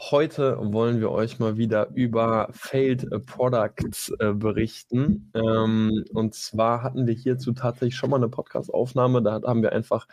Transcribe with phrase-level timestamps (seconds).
[0.00, 5.32] Heute wollen wir euch mal wieder über Failed Products äh, berichten.
[5.34, 9.22] Ähm, und zwar hatten wir hierzu tatsächlich schon mal eine Podcast-Aufnahme.
[9.22, 10.06] Da haben wir einfach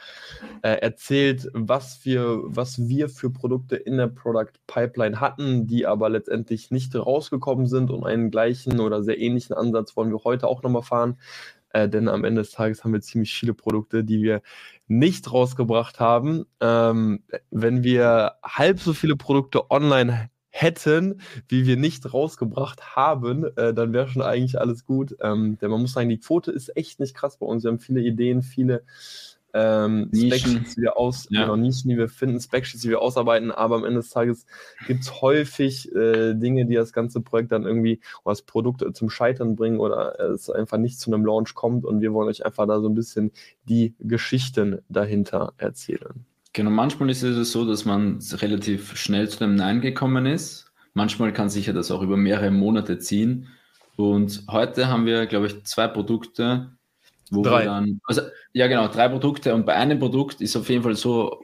[0.63, 6.09] äh, erzählt, was wir, was wir für Produkte in der Product Pipeline hatten, die aber
[6.09, 7.91] letztendlich nicht rausgekommen sind.
[7.91, 11.19] Und einen gleichen oder sehr ähnlichen Ansatz wollen wir heute auch nochmal fahren.
[11.75, 14.41] Äh, denn am Ende des Tages haben wir ziemlich viele Produkte, die wir
[14.87, 16.45] nicht rausgebracht haben.
[16.61, 21.19] Ähm, wenn wir halb so viele Produkte online hätten,
[21.49, 25.17] wie wir nicht rausgebracht haben, äh, dann wäre schon eigentlich alles gut.
[25.21, 27.65] Ähm, denn man muss sagen, die Quote ist echt nicht krass bei uns.
[27.65, 28.85] Wir haben viele Ideen, viele
[29.55, 31.43] ähm, Specsheets, die wir aus, ja.
[31.43, 34.45] genau, Nischen, die wir finden, Specsheets, die wir ausarbeiten, aber am Ende des Tages
[34.85, 39.09] gibt es häufig äh, Dinge, die das ganze Projekt dann irgendwie oder das Produkt zum
[39.09, 42.67] Scheitern bringen oder es einfach nicht zu einem Launch kommt und wir wollen euch einfach
[42.67, 43.31] da so ein bisschen
[43.63, 46.25] die Geschichten dahinter erzählen.
[46.51, 50.71] Genau, manchmal ist es so, dass man relativ schnell zu einem Nein gekommen ist.
[50.93, 53.47] Manchmal kann sich ja das auch über mehrere Monate ziehen.
[53.95, 56.74] Und heute haben wir, glaube ich, zwei Produkte,
[57.31, 57.61] wo drei.
[57.61, 58.21] wir dann, also,
[58.53, 61.39] ja genau, drei Produkte und bei einem Produkt ist auf jeden Fall so,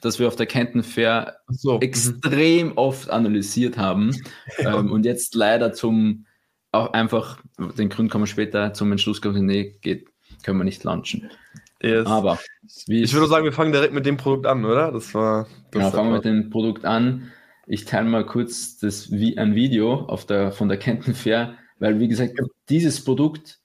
[0.00, 1.76] dass wir auf der Kenton Fair so.
[1.76, 1.82] Mhm.
[1.82, 4.14] extrem oft analysiert haben
[4.58, 4.78] ja.
[4.78, 6.26] ähm, und jetzt leider zum,
[6.72, 7.38] auch einfach,
[7.78, 10.08] den Grund kommen wir später zum Entschluss gekommen, nee, geht,
[10.42, 11.30] können wir nicht launchen.
[11.82, 12.06] Yes.
[12.06, 12.38] Aber
[12.86, 14.92] ich würde sagen, wir fangen direkt mit dem Produkt an, oder?
[14.92, 15.44] Das war.
[15.72, 17.32] Das genau, fangen wir mit dem Produkt an.
[17.66, 21.98] Ich teile mal kurz das, wie ein Video auf der, von der Kenton Fair, weil
[21.98, 23.61] wie gesagt, dieses Produkt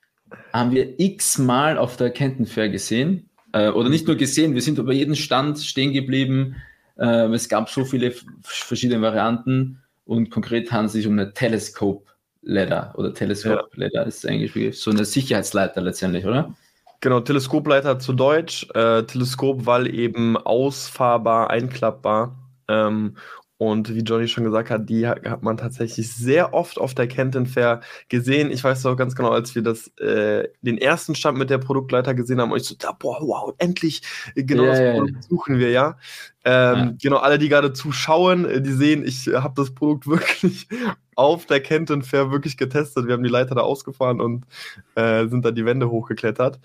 [0.53, 3.29] haben wir x-mal auf der Kenton Fair gesehen.
[3.53, 6.55] Äh, oder nicht nur gesehen, wir sind über jeden Stand stehen geblieben.
[6.97, 12.05] Äh, es gab so viele verschiedene Varianten und konkret handelt es sich um eine Telescope
[12.41, 16.55] Leiter oder Telescope Leiter ist eigentlich so eine Sicherheitsleiter letztendlich, oder?
[17.01, 18.67] Genau, Teleskopleiter zu Deutsch.
[18.73, 22.35] Äh, Teleskop, weil eben ausfahrbar, einklappbar.
[22.67, 23.17] Ähm,
[23.59, 27.47] und wie Johnny schon gesagt hat, die hat man tatsächlich sehr oft auf der Kenton
[27.47, 28.51] Fair gesehen.
[28.51, 32.13] Ich weiß auch ganz genau, als wir das, äh, den ersten Stand mit der Produktleiter
[32.13, 34.03] gesehen haben, und ich so, da, boah, wow, endlich,
[34.35, 35.21] genau yeah, das Produkt yeah.
[35.23, 35.97] suchen wir ja.
[36.45, 36.93] Ähm, ja.
[37.01, 40.67] Genau, alle, die gerade zuschauen, äh, die sehen, ich habe das Produkt wirklich
[41.15, 43.07] auf der Kenton Fair wirklich getestet.
[43.07, 44.45] Wir haben die Leiter da ausgefahren und
[44.93, 46.59] äh, sind da die Wände hochgeklettert.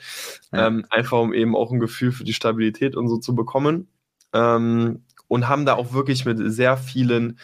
[0.52, 0.66] Ja.
[0.66, 3.88] Ähm, einfach um eben auch ein Gefühl für die Stabilität und so zu bekommen.
[4.34, 7.38] Ähm, und haben da auch wirklich mit sehr vielen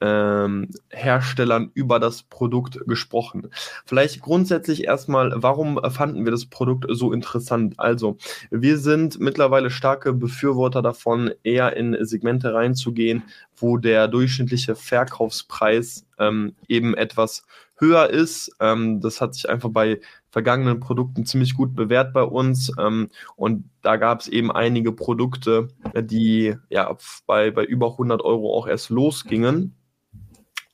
[0.00, 3.50] ähm, Herstellern über das Produkt gesprochen.
[3.86, 7.78] Vielleicht grundsätzlich erstmal, warum fanden wir das Produkt so interessant?
[7.78, 8.16] Also,
[8.50, 13.22] wir sind mittlerweile starke Befürworter davon, eher in Segmente reinzugehen,
[13.56, 17.44] wo der durchschnittliche Verkaufspreis ähm, eben etwas
[17.80, 18.52] höher ist.
[18.60, 22.72] Ähm, das hat sich einfach bei vergangenen Produkten ziemlich gut bewährt bei uns.
[22.78, 26.96] Ähm, und da gab es eben einige Produkte, die ja
[27.26, 29.74] bei, bei über 100 Euro auch erst losgingen.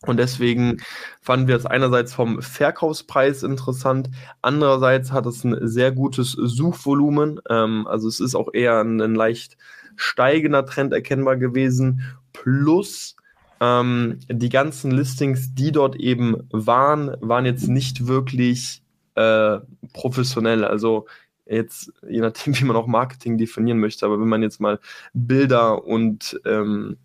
[0.03, 0.78] Und deswegen
[1.21, 4.11] fanden wir es einerseits vom Verkaufspreis interessant,
[4.43, 7.41] andererseits hat es ein sehr gutes Suchvolumen.
[7.49, 9.56] Ähm, also es ist auch eher ein, ein leicht
[9.97, 12.03] steigender Trend erkennbar gewesen.
[12.33, 13.17] Plus
[13.61, 18.83] ähm, die ganzen Listings, die dort eben waren, waren jetzt nicht wirklich
[19.15, 19.59] äh,
[19.93, 20.65] professionell.
[20.65, 21.06] Also
[21.47, 24.78] jetzt, je nachdem, wie man auch Marketing definieren möchte, aber wenn man jetzt mal
[25.15, 26.99] Bilder und ähm,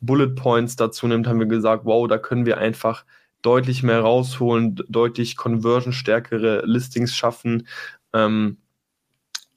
[0.00, 3.04] Bullet Points dazu nimmt, haben wir gesagt, wow, da können wir einfach
[3.42, 7.66] deutlich mehr rausholen, deutlich conversion-stärkere Listings schaffen
[8.12, 8.58] ähm,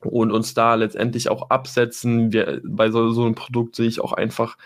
[0.02, 2.34] und uns da letztendlich auch absetzen.
[2.34, 4.58] Wir, bei so, so einem Produkt sehe ich auch einfach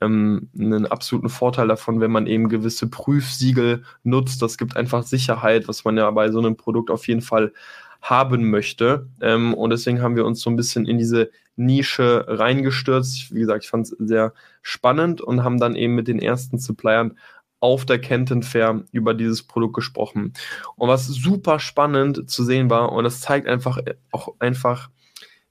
[0.00, 4.42] ähm, einen absoluten Vorteil davon, wenn man eben gewisse Prüfsiegel nutzt.
[4.42, 7.52] Das gibt einfach Sicherheit, was man ja bei so einem Produkt auf jeden Fall
[8.00, 9.08] haben möchte.
[9.20, 13.34] Ähm, und deswegen haben wir uns so ein bisschen in diese Nische reingestürzt.
[13.34, 14.32] Wie gesagt, ich fand es sehr
[14.62, 17.18] spannend und haben dann eben mit den ersten Suppliern
[17.60, 20.32] auf der Kenton Fair über dieses Produkt gesprochen.
[20.76, 23.78] Und was super spannend zu sehen war, und das zeigt einfach
[24.12, 24.90] auch einfach,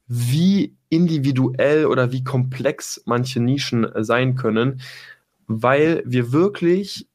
[0.08, 4.82] wie individuell oder wie komplex manche Nischen äh, sein können,
[5.48, 7.08] weil wir wirklich,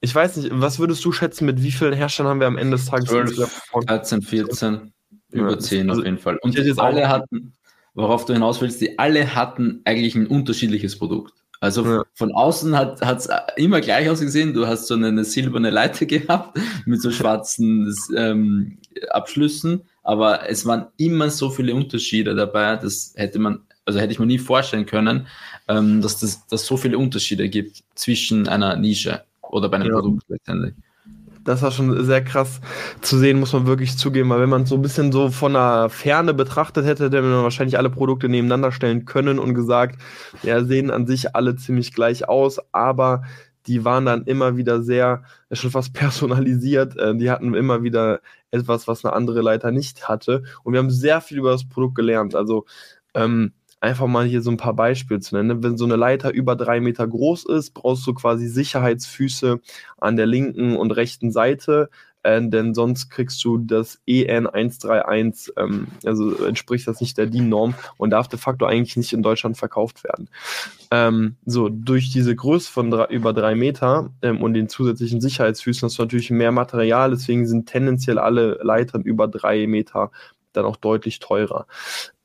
[0.00, 2.76] ich weiß nicht, was würdest du schätzen, mit wie vielen Herstellern haben wir am Ende
[2.76, 3.08] des Tages?
[3.08, 4.92] 12, 13, 14,
[5.30, 6.38] über ja, 10 also auf jeden Fall.
[6.38, 7.54] Und die alle hatten,
[7.94, 11.32] worauf du hinaus willst, die alle hatten eigentlich ein unterschiedliches Produkt.
[11.60, 12.02] Also ja.
[12.12, 14.52] von außen hat es immer gleich ausgesehen.
[14.52, 18.78] Du hast so eine, eine silberne Leiter gehabt mit so schwarzen ähm,
[19.10, 24.18] Abschlüssen aber es waren immer so viele Unterschiede dabei, das hätte man also hätte ich
[24.18, 25.26] mir nie vorstellen können,
[25.68, 29.94] ähm, dass das dass so viele Unterschiede gibt zwischen einer Nische oder bei einem ja.
[29.94, 30.74] Produkt letztendlich
[31.44, 32.60] das war schon sehr krass
[33.00, 35.88] zu sehen, muss man wirklich zugeben, weil wenn man so ein bisschen so von der
[35.90, 40.00] Ferne betrachtet hätte, hätte man wahrscheinlich alle Produkte nebeneinander stellen können und gesagt,
[40.42, 43.22] ja, sehen an sich alle ziemlich gleich aus, aber
[43.66, 45.22] die waren dann immer wieder sehr,
[45.52, 46.96] schon fast personalisiert.
[46.96, 48.20] Äh, die hatten immer wieder
[48.54, 50.44] etwas, was eine andere Leiter nicht hatte.
[50.62, 52.34] Und wir haben sehr viel über das Produkt gelernt.
[52.34, 52.64] Also
[53.14, 55.62] ähm, einfach mal hier so ein paar Beispiele zu nennen.
[55.62, 59.60] Wenn so eine Leiter über drei Meter groß ist, brauchst du quasi Sicherheitsfüße
[59.98, 61.90] an der linken und rechten Seite,
[62.24, 67.74] äh, denn sonst kriegst du das EN 131, ähm, also entspricht das nicht der DIN-Norm
[67.96, 70.28] und darf de facto eigentlich nicht in Deutschland verkauft werden.
[70.90, 75.86] Ähm, so, durch diese Größe von drei, über drei Meter ähm, und den zusätzlichen Sicherheitsfüßen
[75.86, 80.10] hast du natürlich mehr Material, deswegen sind tendenziell alle Leitern über drei Meter
[80.52, 81.66] dann auch deutlich teurer.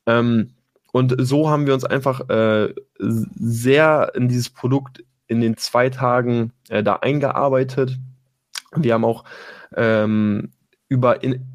[0.05, 0.51] Ähm,
[0.91, 6.53] und so haben wir uns einfach äh, sehr in dieses Produkt in den zwei Tagen
[6.69, 7.99] äh, da eingearbeitet.
[8.75, 9.23] Wir haben auch
[9.75, 10.51] ähm,
[10.87, 11.45] über in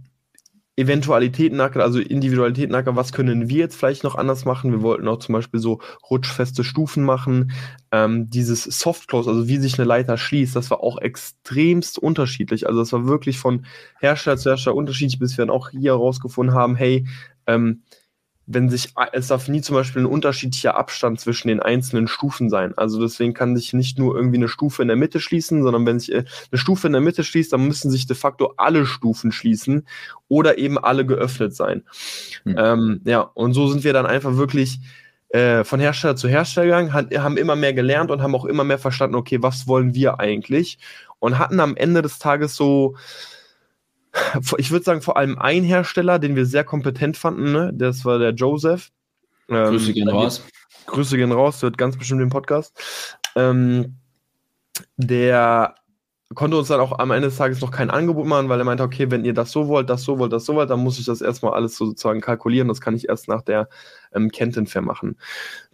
[0.77, 4.73] Eventualitäten nachgedacht, also Individualitäten nachgedacht, was können wir jetzt vielleicht noch anders machen?
[4.73, 5.81] Wir wollten auch zum Beispiel so
[6.11, 7.53] rutschfeste Stufen machen.
[7.93, 12.67] Ähm, dieses Soft Close, also wie sich eine Leiter schließt, das war auch extremst unterschiedlich.
[12.67, 13.67] Also das war wirklich von
[14.01, 17.07] Hersteller zu Hersteller unterschiedlich, bis wir dann auch hier herausgefunden haben, hey,
[17.47, 17.83] ähm,
[18.47, 22.77] wenn sich, es darf nie zum Beispiel ein unterschiedlicher Abstand zwischen den einzelnen Stufen sein.
[22.77, 25.99] Also deswegen kann sich nicht nur irgendwie eine Stufe in der Mitte schließen, sondern wenn
[25.99, 29.33] sich äh, eine Stufe in der Mitte schließt, dann müssen sich de facto alle Stufen
[29.33, 29.87] schließen
[30.29, 31.85] oder eben alle geöffnet sein.
[32.45, 32.55] Mhm.
[32.59, 34.81] Ähm, ja, und so sind wir dann einfach wirklich
[35.31, 38.79] äh, von Hersteller zu Hersteller gegangen, haben immer mehr gelernt und haben auch immer mehr
[38.79, 40.79] verstanden, okay, was wollen wir eigentlich?
[41.19, 42.97] Und hatten am Ende des Tages so,
[44.59, 47.73] ich würde sagen, vor allem ein Hersteller, den wir sehr kompetent fanden, ne?
[47.75, 48.91] das war der Joseph.
[49.49, 50.45] Ähm, Grüße gehen raus.
[50.87, 52.79] Grüße gehen raus, der hört ganz bestimmt den Podcast.
[53.37, 53.97] Ähm,
[54.97, 55.75] der
[56.33, 58.83] konnte uns dann auch am Ende des Tages noch kein Angebot machen, weil er meinte,
[58.83, 61.05] okay, wenn ihr das so wollt, das so wollt, das so wollt, dann muss ich
[61.05, 62.69] das erstmal alles sozusagen kalkulieren.
[62.69, 63.69] Das kann ich erst nach der
[64.13, 65.17] ähm, Kenton Fair machen.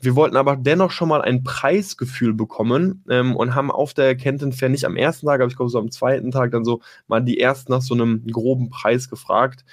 [0.00, 4.52] Wir wollten aber dennoch schon mal ein Preisgefühl bekommen ähm, und haben auf der Kenton
[4.52, 7.20] Fair nicht am ersten Tag, aber ich glaube so am zweiten Tag dann so mal
[7.20, 9.64] die ersten nach so einem groben Preis gefragt.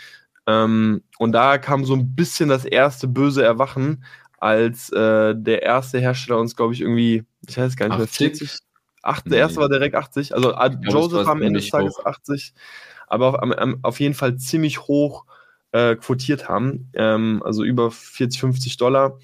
[0.46, 4.06] Ähm, und da kam so ein bisschen das erste böse Erwachen,
[4.38, 8.60] als äh, der erste Hersteller uns, glaube ich, irgendwie, ich weiß gar nicht mehr, 40,
[9.08, 10.36] Acht, der erste war direkt 80.
[10.36, 12.06] Also ja, Joseph war am Ende des Tages hoch.
[12.06, 12.54] 80,
[13.08, 15.26] aber auf, auf, jeden Fall ziemlich hoch
[15.72, 16.90] äh, quotiert haben.
[16.94, 19.18] Ähm, also über 40, 50 Dollar.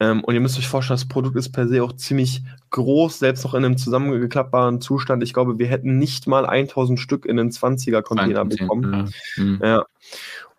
[0.00, 3.44] Ähm, und ihr müsst euch vorstellen, das Produkt ist per se auch ziemlich groß, selbst
[3.44, 5.22] noch in einem zusammengeklappbaren Zustand.
[5.22, 9.10] Ich glaube, wir hätten nicht mal 1000 Stück in einen 20er-Container bekommen.
[9.36, 9.42] Ja.
[9.42, 9.60] Mhm.
[9.62, 9.84] ja.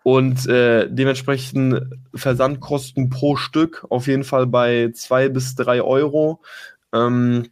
[0.02, 1.82] Und äh, dementsprechend
[2.14, 6.40] Versandkosten pro Stück auf jeden Fall bei zwei bis drei Euro.
[6.92, 7.48] Ähm,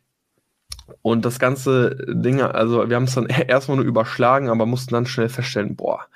[1.03, 5.07] und das ganze Ding, also wir haben es dann erstmal nur überschlagen, aber mussten dann
[5.07, 6.07] schnell feststellen, boah,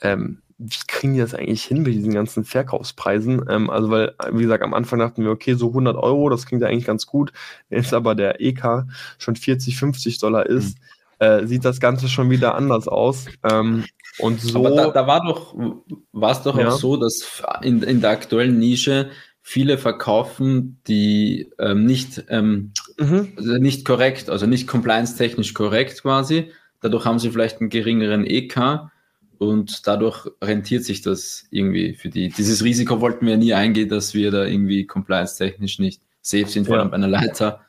[0.00, 3.44] ähm, wie kriegen die das eigentlich hin mit diesen ganzen Verkaufspreisen?
[3.48, 6.62] Ähm, also, weil, wie gesagt, am Anfang dachten wir, okay, so 100 Euro, das klingt
[6.62, 7.32] ja eigentlich ganz gut.
[7.68, 8.84] Wenn jetzt aber der EK
[9.18, 10.78] schon 40, 50 Dollar ist,
[11.20, 11.26] mhm.
[11.26, 13.26] äh, sieht das Ganze schon wieder anders aus.
[13.42, 13.84] Ähm,
[14.18, 14.58] und so.
[14.58, 15.56] Aber da, da war doch,
[16.12, 16.68] war es doch ja.
[16.68, 19.10] auch so, dass in, in der aktuellen Nische
[19.40, 22.72] viele verkaufen, die ähm, nicht, ähm,
[23.02, 23.32] mhm.
[23.36, 26.50] also nicht korrekt, also nicht compliance-technisch korrekt quasi.
[26.80, 28.90] Dadurch haben sie vielleicht einen geringeren EK
[29.38, 32.28] und dadurch rentiert sich das irgendwie für die.
[32.28, 36.78] Dieses Risiko wollten wir nie eingehen, dass wir da irgendwie compliance-technisch nicht safe sind, vor
[36.78, 37.60] allem bei einer Leiter.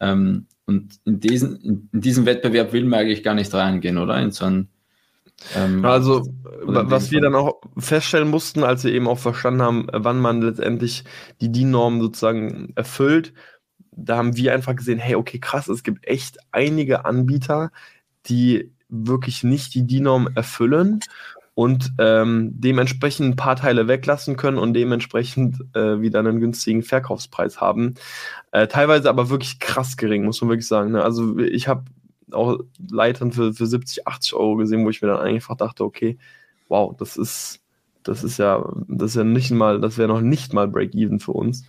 [0.00, 4.20] Ähm, und in, diesen, in, in diesem Wettbewerb will man eigentlich gar nicht reingehen, oder?
[4.20, 4.68] In so einen
[5.56, 6.24] ähm, also,
[6.62, 11.04] was wir dann auch feststellen mussten, als wir eben auch verstanden haben, wann man letztendlich
[11.40, 13.32] die DIN-Norm sozusagen erfüllt,
[13.92, 17.70] da haben wir einfach gesehen, hey, okay, krass, es gibt echt einige Anbieter,
[18.26, 21.00] die wirklich nicht die DIN-Norm erfüllen
[21.54, 27.60] und ähm, dementsprechend ein paar Teile weglassen können und dementsprechend äh, wieder einen günstigen Verkaufspreis
[27.60, 27.94] haben.
[28.52, 30.92] Äh, teilweise aber wirklich krass gering, muss man wirklich sagen.
[30.92, 31.02] Ne?
[31.02, 31.84] Also ich habe
[32.30, 32.58] auch
[32.90, 36.18] Leitern für, für 70, 80 Euro gesehen, wo ich mir dann einfach dachte, okay,
[36.68, 37.60] wow, das ist,
[38.02, 41.32] das ist ja, das ist ja nicht mal, das wäre noch nicht mal Break-Even für
[41.32, 41.66] uns.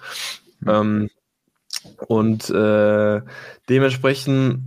[0.61, 0.69] Mhm.
[0.69, 1.09] Ähm,
[2.07, 3.21] und äh,
[3.69, 4.61] dementsprechend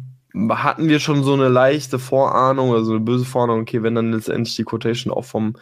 [0.51, 4.55] hatten wir schon so eine leichte Vorahnung, also eine böse Vorahnung, okay, wenn dann letztendlich
[4.57, 5.57] die Quotation auch vom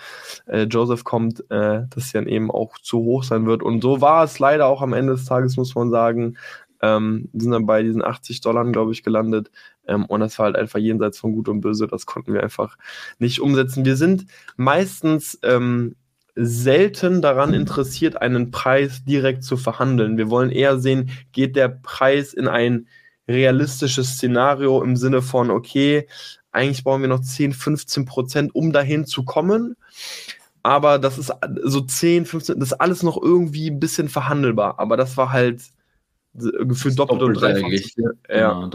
[0.46, 3.62] äh, Joseph kommt, äh, dass sie dann eben auch zu hoch sein wird.
[3.62, 6.36] Und so war es leider auch am Ende des Tages, muss man sagen.
[6.82, 9.50] Ähm, sind dann bei diesen 80 Dollar, glaube ich, gelandet.
[9.86, 11.86] Ähm, und das war halt einfach jenseits von Gut und Böse.
[11.86, 12.76] Das konnten wir einfach
[13.18, 13.84] nicht umsetzen.
[13.84, 15.94] Wir sind meistens ähm,
[16.34, 20.18] selten daran interessiert, einen Preis direkt zu verhandeln.
[20.18, 22.88] Wir wollen eher sehen, geht der Preis in ein
[23.28, 26.08] realistisches Szenario im Sinne von, okay,
[26.52, 29.76] eigentlich brauchen wir noch 10, 15 Prozent, um dahin zu kommen.
[30.62, 34.78] Aber das ist so 10, 15, das ist alles noch irgendwie ein bisschen verhandelbar.
[34.78, 35.62] Aber das war halt
[36.32, 37.68] gefühlt doppelt, doppelt und dreifach.
[38.28, 38.70] Ja, ja.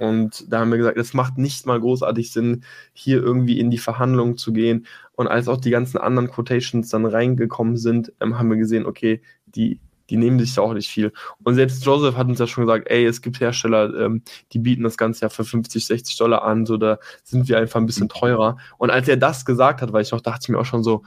[0.00, 2.64] Und da haben wir gesagt, es macht nicht mal großartig Sinn,
[2.94, 4.86] hier irgendwie in die Verhandlungen zu gehen.
[5.12, 9.20] Und als auch die ganzen anderen Quotations dann reingekommen sind, ähm, haben wir gesehen, okay,
[9.44, 9.78] die,
[10.08, 11.12] die nehmen sich da auch nicht viel.
[11.44, 14.84] Und selbst Joseph hat uns ja schon gesagt, ey, es gibt Hersteller, ähm, die bieten
[14.84, 18.08] das Ganze ja für 50, 60 Dollar an, so da sind wir einfach ein bisschen
[18.08, 18.56] teurer.
[18.78, 21.02] Und als er das gesagt hat, weil ich noch dachte ich mir auch schon so,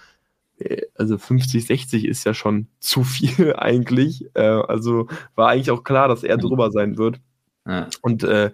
[0.60, 4.26] äh, also 50, 60 ist ja schon zu viel eigentlich.
[4.36, 7.20] Äh, also war eigentlich auch klar, dass er drüber sein wird.
[7.66, 7.88] Ja.
[8.02, 8.52] Und äh,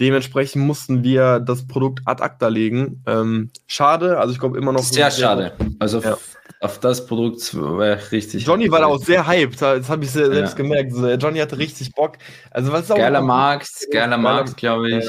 [0.00, 3.02] dementsprechend mussten wir das Produkt ad acta legen.
[3.06, 4.82] Ähm, schade, also ich glaube immer noch.
[4.82, 5.52] Sehr, sehr schade.
[5.78, 6.16] Also ja.
[6.60, 8.46] auf das Produkt war ich richtig.
[8.46, 10.64] Johnny war da auch sehr hyped, das habe ich selbst ja.
[10.64, 11.22] gemerkt.
[11.22, 12.16] Johnny hatte richtig Bock.
[12.50, 15.08] Also was ist auch geiler Markt, geiler Markt, glaube ich.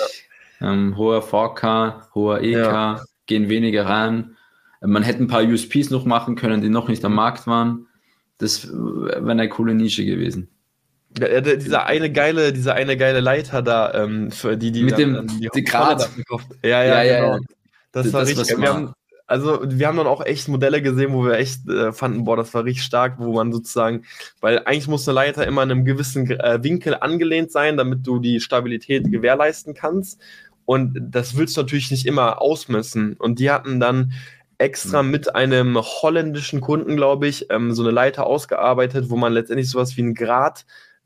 [0.60, 4.36] Ähm, hoher VK, hoher EK, gehen weniger rein.
[4.82, 7.88] Man hätte ein paar USPs noch machen können, die noch nicht am Markt waren.
[8.39, 10.50] Das wäre eine coole Nische gewesen.
[11.19, 15.27] Ja, dieser eine geile, dieser eine geile Leiter da, ähm, für die, die mit dem
[15.39, 16.09] die, die Grad.
[16.63, 17.33] Ja, ja, ja, genau.
[17.36, 17.39] ja,
[17.91, 18.57] Das, war das richtig.
[18.57, 18.93] Wir haben,
[19.27, 22.53] also wir haben dann auch echt Modelle gesehen, wo wir echt äh, fanden, boah, das
[22.53, 24.03] war richtig stark, wo man sozusagen,
[24.39, 28.19] weil eigentlich muss eine Leiter immer in einem gewissen äh, Winkel angelehnt sein, damit du
[28.19, 30.21] die Stabilität gewährleisten kannst.
[30.65, 33.15] Und das willst du natürlich nicht immer ausmessen.
[33.17, 34.13] Und die hatten dann
[34.57, 35.12] extra mhm.
[35.12, 39.97] mit einem holländischen Kunden, glaube ich, ähm, so eine Leiter ausgearbeitet, wo man letztendlich sowas
[39.97, 40.13] wie ein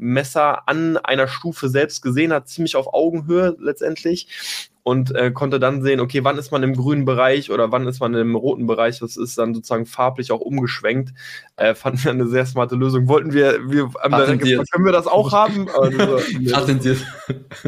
[0.01, 5.84] Gradmesser an einer Stufe selbst gesehen hat, ziemlich auf Augenhöhe letztendlich und äh, konnte dann
[5.84, 8.98] sehen, okay, wann ist man im grünen Bereich oder wann ist man im roten Bereich.
[9.00, 11.13] Das ist dann sozusagen farblich auch umgeschwenkt.
[11.55, 13.08] Äh, fanden wir eine sehr smarte Lösung.
[13.08, 14.72] Wollten wir, wir Patentiert.
[14.72, 15.67] können wir das auch haben?
[15.81, 16.20] Also,
[16.51, 17.05] Patentiert.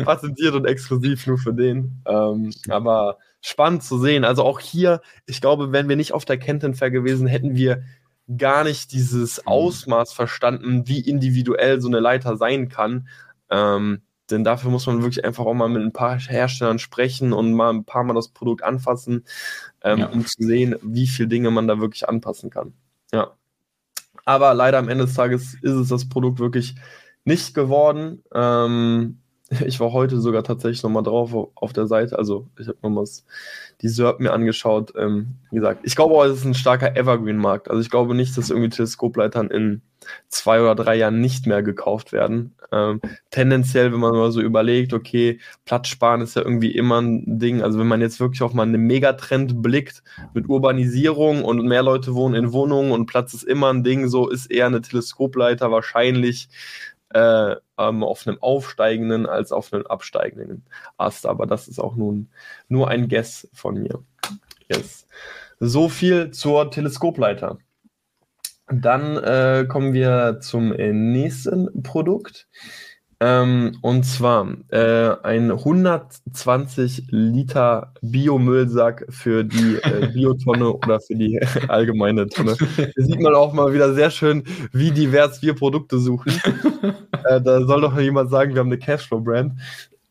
[0.03, 2.01] Patentiert und exklusiv nur für den.
[2.07, 4.23] Ähm, aber spannend zu sehen.
[4.23, 7.83] Also auch hier, ich glaube, wenn wir nicht auf der Kenton Fair gewesen, hätten wir
[8.37, 9.47] gar nicht dieses mhm.
[9.47, 13.07] Ausmaß verstanden, wie individuell so eine Leiter sein kann.
[13.49, 17.53] Ähm, denn dafür muss man wirklich einfach auch mal mit ein paar Herstellern sprechen und
[17.53, 19.25] mal ein paar Mal das Produkt anfassen,
[19.83, 20.05] ähm, ja.
[20.07, 22.73] um zu sehen, wie viele Dinge man da wirklich anpassen kann.
[23.11, 23.35] Ja.
[24.25, 26.75] Aber leider am Ende des Tages ist es das Produkt wirklich
[27.25, 28.23] nicht geworden.
[28.33, 29.19] Ähm,
[29.65, 32.17] ich war heute sogar tatsächlich nochmal drauf auf der Seite.
[32.17, 33.05] Also ich habe nochmal
[33.81, 34.93] die SERP mir angeschaut.
[34.97, 37.69] Ähm, wie gesagt, ich glaube, es ist ein starker Evergreen-Markt.
[37.69, 39.81] Also ich glaube nicht, dass irgendwie Teleskopleitern in
[40.27, 42.55] zwei oder drei Jahren nicht mehr gekauft werden.
[42.71, 47.39] Ähm, tendenziell, wenn man mal so überlegt, okay, Platz sparen ist ja irgendwie immer ein
[47.39, 47.61] Ding.
[47.61, 52.15] Also wenn man jetzt wirklich auf mal einen Megatrend blickt mit Urbanisierung und mehr Leute
[52.15, 56.49] wohnen in Wohnungen und Platz ist immer ein Ding, so ist eher eine Teleskopleiter wahrscheinlich
[57.13, 60.65] äh, ähm, auf einem aufsteigenden als auf einem absteigenden
[60.97, 61.25] Ast.
[61.25, 62.29] Aber das ist auch nun
[62.67, 64.03] nur ein Guess von mir.
[64.67, 65.07] Yes.
[65.59, 67.57] So viel zur Teleskopleiter.
[68.67, 72.47] Dann äh, kommen wir zum nächsten Produkt.
[73.25, 81.39] Ähm, und zwar äh, ein 120 Liter Biomüllsack für die äh, Biotonne oder für die
[81.69, 82.57] allgemeine Tonne.
[82.75, 86.33] Hier sieht man auch mal wieder sehr schön, wie divers wir Produkte suchen.
[87.25, 89.53] äh, da soll doch jemand sagen, wir haben eine Cashflow-Brand.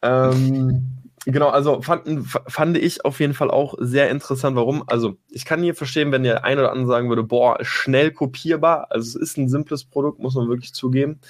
[0.00, 0.87] Ähm,
[1.26, 4.57] genau, also fanden, fand ich auf jeden Fall auch sehr interessant.
[4.57, 4.85] Warum?
[4.87, 8.87] Also, ich kann hier verstehen, wenn der ein oder andere sagen würde, boah, schnell kopierbar.
[8.88, 11.21] Also, es ist ein simples Produkt, muss man wirklich zugeben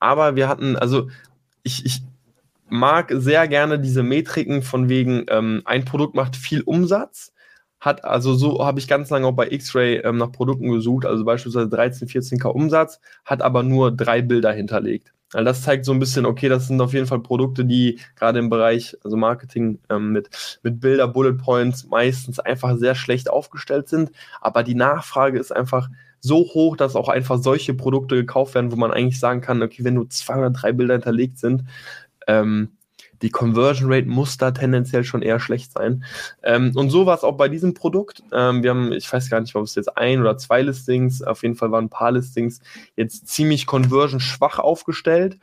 [0.00, 1.08] aber wir hatten, also
[1.62, 2.02] ich, ich
[2.68, 7.32] mag sehr gerne diese Metriken von wegen, ähm, ein Produkt macht viel Umsatz.
[7.80, 11.24] Hat also so habe ich ganz lange auch bei X-Ray ähm, nach Produkten gesucht, also
[11.24, 15.12] beispielsweise 13, 14k Umsatz, hat aber nur drei Bilder hinterlegt.
[15.32, 18.38] Also das zeigt so ein bisschen, okay, das sind auf jeden Fall Produkte, die gerade
[18.38, 20.30] im Bereich, also Marketing ähm, mit,
[20.62, 24.10] mit Bilder, Bullet Points meistens einfach sehr schlecht aufgestellt sind.
[24.40, 25.88] Aber die Nachfrage ist einfach
[26.20, 29.84] so hoch, dass auch einfach solche Produkte gekauft werden, wo man eigentlich sagen kann, okay,
[29.84, 31.64] wenn nur zwei oder drei Bilder hinterlegt sind,
[32.26, 32.70] ähm,
[33.22, 36.04] die Conversion Rate muss da tendenziell schon eher schlecht sein.
[36.42, 38.22] Ähm, und so war es auch bei diesem Produkt.
[38.32, 41.42] Ähm, wir haben, ich weiß gar nicht, ob es jetzt ein oder zwei Listings, auf
[41.42, 42.60] jeden Fall waren ein paar Listings
[42.96, 45.38] jetzt ziemlich conversion schwach aufgestellt.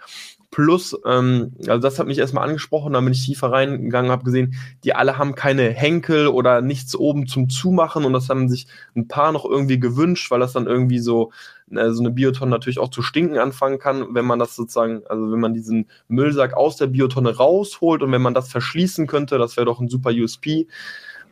[0.55, 4.55] Plus, ähm, also das hat mich erstmal angesprochen, da bin ich tiefer reingegangen, habe gesehen,
[4.85, 9.09] die alle haben keine Henkel oder nichts oben zum Zumachen und das haben sich ein
[9.09, 11.33] paar noch irgendwie gewünscht, weil das dann irgendwie so,
[11.71, 15.29] äh, so eine Biotonne natürlich auch zu stinken anfangen kann, wenn man das sozusagen, also
[15.29, 19.57] wenn man diesen Müllsack aus der Biotonne rausholt und wenn man das verschließen könnte, das
[19.57, 20.67] wäre doch ein super USP.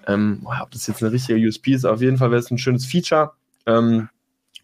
[0.06, 2.86] Ähm, ob das jetzt eine richtige USP ist, auf jeden Fall wäre es ein schönes
[2.86, 3.32] Feature.
[3.65, 4.10] Ähm,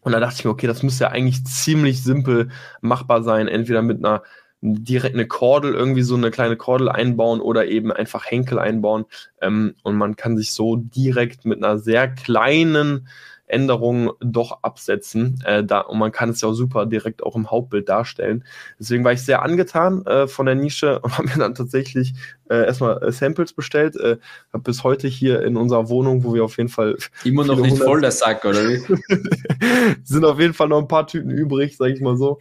[0.02, 2.50] Und da dachte ich mir, okay, das müsste ja eigentlich ziemlich simpel
[2.82, 4.24] machbar sein, entweder mit einer
[4.62, 9.06] direkt eine Kordel, irgendwie so eine kleine Kordel einbauen oder eben einfach Henkel einbauen.
[9.42, 13.08] Ähm, und man kann sich so direkt mit einer sehr kleinen
[13.50, 15.42] Änderungen doch absetzen.
[15.44, 18.46] Äh, da, und man kann es ja auch super direkt auch im Hauptbild darstellen.
[18.80, 22.14] Deswegen war ich sehr angetan äh, von der Nische und habe mir dann tatsächlich
[22.50, 23.96] äh, erstmal äh, Samples bestellt.
[23.96, 24.18] Äh,
[24.54, 26.98] habe bis heute hier in unserer Wohnung, wo wir auf jeden Fall.
[27.24, 28.80] Immer noch nicht voll der Sack, oder wie?
[30.04, 32.40] sind auf jeden Fall noch ein paar Tüten übrig, sage ich mal so.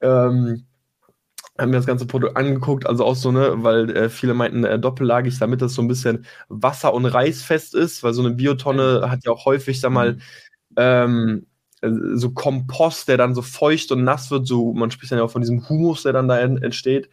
[0.00, 0.64] Ähm,
[1.58, 4.78] haben mir das ganze Produkt angeguckt, also auch so, ne, weil äh, viele meinten äh,
[4.78, 9.24] doppellagig, damit das so ein bisschen wasser- und reisfest ist, weil so eine Biotonne hat
[9.24, 10.20] ja auch häufig, sag mal, mhm.
[10.76, 11.46] ähm,
[11.82, 15.24] äh, so Kompost, der dann so feucht und nass wird, so, man spricht dann ja
[15.24, 17.08] auch von diesem Humus, der dann da entsteht.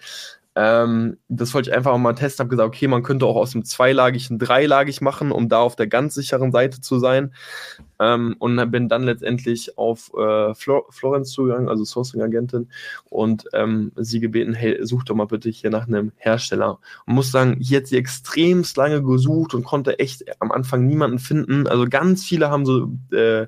[0.53, 3.63] Ähm, das wollte ich einfach mal testen, habe gesagt, okay, man könnte auch aus dem
[3.63, 7.34] zweilagigen dreilagig machen, um da auf der ganz sicheren Seite zu sein.
[8.00, 12.70] Ähm, und bin dann letztendlich auf äh, Flor Florenz zugegangen, also Sourcing-Agentin,
[13.10, 16.79] und ähm, sie gebeten, hey, such doch mal bitte hier nach einem Hersteller.
[17.05, 21.20] Und muss sagen, hier hat sie extremst lange gesucht und konnte echt am Anfang niemanden
[21.20, 21.67] finden.
[21.67, 23.48] Also ganz viele haben so äh,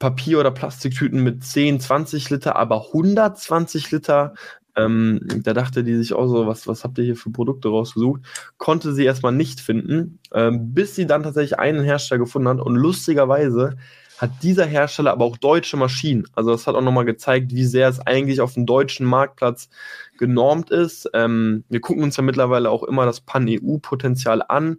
[0.00, 4.34] Papier- oder Plastiktüten mit 10, 20 Liter, aber 120 Liter
[4.76, 8.22] ähm, da dachte die sich auch so, was, was habt ihr hier für Produkte rausgesucht?
[8.58, 12.60] Konnte sie erstmal nicht finden, ähm, bis sie dann tatsächlich einen Hersteller gefunden hat.
[12.60, 13.76] Und lustigerweise
[14.18, 16.26] hat dieser Hersteller aber auch deutsche Maschinen.
[16.34, 19.70] Also das hat auch nochmal gezeigt, wie sehr es eigentlich auf dem deutschen Marktplatz
[20.18, 21.08] genormt ist.
[21.14, 24.76] Ähm, wir gucken uns ja mittlerweile auch immer das Pan-EU-Potenzial an.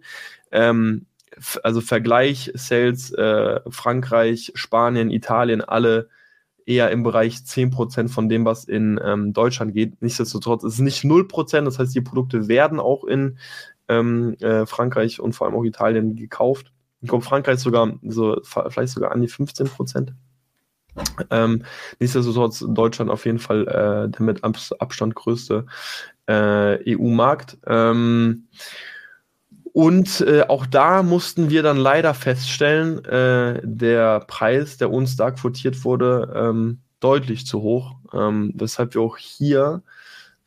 [0.52, 1.06] Ähm,
[1.62, 6.08] also Vergleich Sales äh, Frankreich, Spanien, Italien, alle
[6.66, 10.00] eher im Bereich 10% von dem, was in ähm, Deutschland geht.
[10.02, 13.38] Nichtsdestotrotz ist es nicht 0%, das heißt, die Produkte werden auch in
[13.88, 16.72] ähm, äh, Frankreich und vor allem auch Italien gekauft.
[17.00, 20.12] Ich glaube, Frankreich sogar so, vielleicht sogar an die 15%.
[21.30, 21.64] Ähm,
[21.98, 25.66] nichtsdestotrotz Deutschland auf jeden Fall äh, der mit Abstand größte
[26.26, 27.58] äh, EU-Markt.
[27.66, 28.48] Ähm,
[29.72, 35.30] und äh, auch da mussten wir dann leider feststellen, äh, der Preis, der uns da
[35.30, 39.82] quotiert wurde, ähm, deutlich zu hoch, ähm, weshalb wir auch hier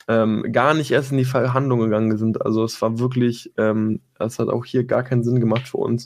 [0.07, 2.45] ähm, gar nicht erst in die Verhandlung gegangen sind.
[2.45, 6.05] Also es war wirklich, ähm, es hat auch hier gar keinen Sinn gemacht für uns,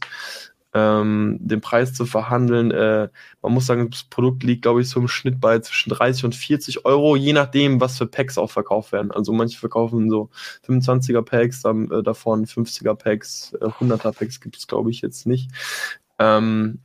[0.74, 2.72] ähm, den Preis zu verhandeln.
[2.72, 3.10] Äh,
[3.42, 6.36] man muss sagen, das Produkt liegt, glaube ich, so im Schnitt bei zwischen 30 und
[6.36, 9.12] 40 Euro, je nachdem, was für Packs auch verkauft werden.
[9.12, 10.30] Also manche verkaufen so
[10.68, 15.26] 25er Packs, dann äh, davon 50er Packs, äh, 100er Packs gibt es, glaube ich, jetzt
[15.26, 15.50] nicht.
[16.20, 16.80] Ähm,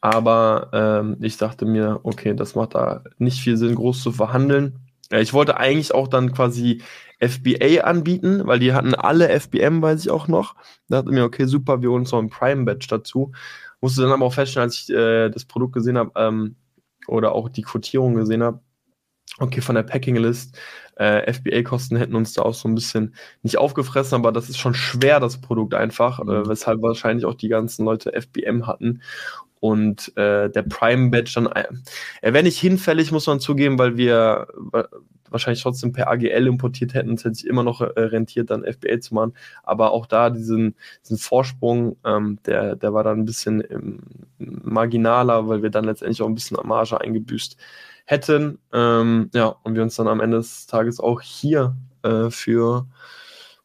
[0.00, 4.78] aber ähm, ich dachte mir, okay, das macht da nicht viel Sinn, groß zu verhandeln.
[5.10, 6.82] Ja, ich wollte eigentlich auch dann quasi
[7.20, 10.54] FBA anbieten, weil die hatten alle FBM, weiß ich auch noch.
[10.88, 13.32] Da dachte ich mir, okay, super, wir holen uns noch ein Prime-Badge dazu.
[13.80, 16.56] Musste dann aber auch feststellen, als ich äh, das Produkt gesehen habe ähm,
[17.06, 18.60] oder auch die Quotierung gesehen habe,
[19.38, 20.58] okay, von der Packing-List,
[20.96, 24.74] äh, FBA-Kosten hätten uns da auch so ein bisschen nicht aufgefressen, aber das ist schon
[24.74, 26.30] schwer, das Produkt einfach, äh, mhm.
[26.30, 29.02] äh, weshalb wahrscheinlich auch die ganzen Leute FBM hatten
[29.60, 31.64] und äh, der Prime Badge dann, äh,
[32.22, 34.48] er wäre nicht hinfällig, muss man zugeben, weil wir
[35.30, 39.00] wahrscheinlich trotzdem per AGL importiert hätten, es hätte sich immer noch äh, rentiert, dann FBA
[39.00, 39.34] zu machen.
[39.62, 44.00] Aber auch da diesen, diesen Vorsprung, ähm, der, der war dann ein bisschen ähm,
[44.38, 47.56] marginaler, weil wir dann letztendlich auch ein bisschen Marge eingebüßt
[48.04, 48.58] hätten.
[48.72, 52.86] Ähm, ja, und wir uns dann am Ende des Tages auch hier äh, für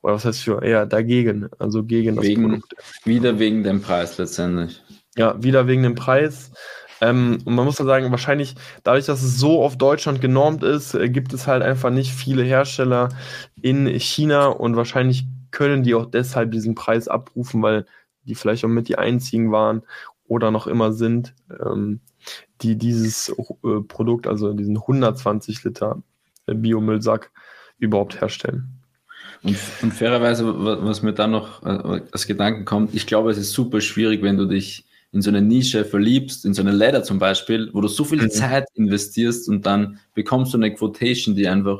[0.03, 2.75] oder was heißt für eher dagegen, also gegen das wegen, Produkt.
[3.05, 4.83] Wieder wegen dem Preis letztendlich.
[5.15, 6.51] Ja, wieder wegen dem Preis.
[7.03, 10.93] Ähm, und man muss ja sagen, wahrscheinlich dadurch, dass es so auf Deutschland genormt ist,
[10.93, 13.09] äh, gibt es halt einfach nicht viele Hersteller
[13.61, 17.85] in China und wahrscheinlich können die auch deshalb diesen Preis abrufen, weil
[18.23, 19.81] die vielleicht auch mit die einzigen waren
[20.29, 21.99] oder noch immer sind, ähm,
[22.61, 26.01] die dieses äh, Produkt, also diesen 120 Liter
[26.47, 27.31] äh, Biomüllsack
[27.79, 28.79] überhaupt herstellen.
[29.43, 30.45] Und, und fairerweise,
[30.85, 34.37] was mir da noch äh, als Gedanken kommt, ich glaube, es ist super schwierig, wenn
[34.37, 37.87] du dich in so eine Nische verliebst, in so eine Ladder zum Beispiel, wo du
[37.87, 38.31] so viel mhm.
[38.31, 41.79] Zeit investierst und dann bekommst du eine Quotation, die einfach,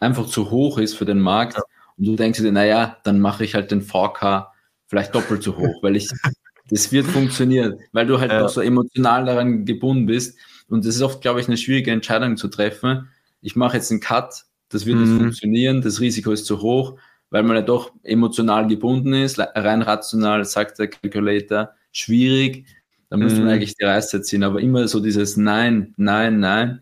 [0.00, 1.56] einfach zu hoch ist für den Markt.
[1.56, 1.62] Ja.
[1.96, 4.48] Und du denkst dir, naja, dann mache ich halt den VK
[4.88, 6.08] vielleicht doppelt so hoch, weil ich,
[6.70, 8.44] das wird funktionieren, weil du halt ja.
[8.44, 10.36] auch so emotional daran gebunden bist.
[10.68, 13.08] Und das ist oft, glaube ich, eine schwierige Entscheidung zu treffen.
[13.40, 15.04] Ich mache jetzt einen Cut, das wird mhm.
[15.04, 16.98] nicht funktionieren, das Risiko ist zu hoch,
[17.30, 22.66] weil man ja doch emotional gebunden ist, rein rational sagt der Calculator, schwierig.
[23.08, 23.54] Da müsste man mhm.
[23.54, 24.42] eigentlich die Reise ziehen.
[24.42, 26.80] Aber immer so dieses Nein, Nein, Nein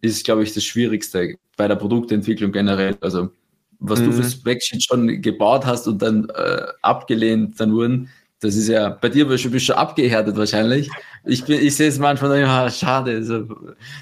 [0.00, 2.96] ist, glaube ich, das Schwierigste bei der Produktentwicklung generell.
[3.00, 3.30] Also
[3.78, 4.06] was mhm.
[4.06, 8.08] du fürs Backsheet schon gebaut hast und dann äh, abgelehnt dann wurden,
[8.40, 10.90] das ist ja bei dir bist du schon abgehärtet wahrscheinlich,
[11.24, 13.46] ich, bin, ich sehe es manchmal, ja, schade, so,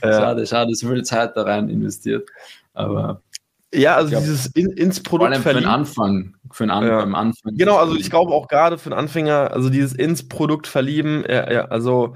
[0.03, 0.13] ja.
[0.13, 2.29] schade, schade, so viel Zeit da rein investiert.
[2.75, 3.21] Aber
[3.75, 6.87] ja, also glaub, dieses in, ins Produkt vor allem für den Anfang, für den An
[6.87, 7.01] ja.
[7.01, 7.57] Anfang.
[7.57, 11.53] Genau, also ich glaube auch gerade für den Anfänger, also dieses ins Produkt verlieben, ja,
[11.53, 12.15] ja, also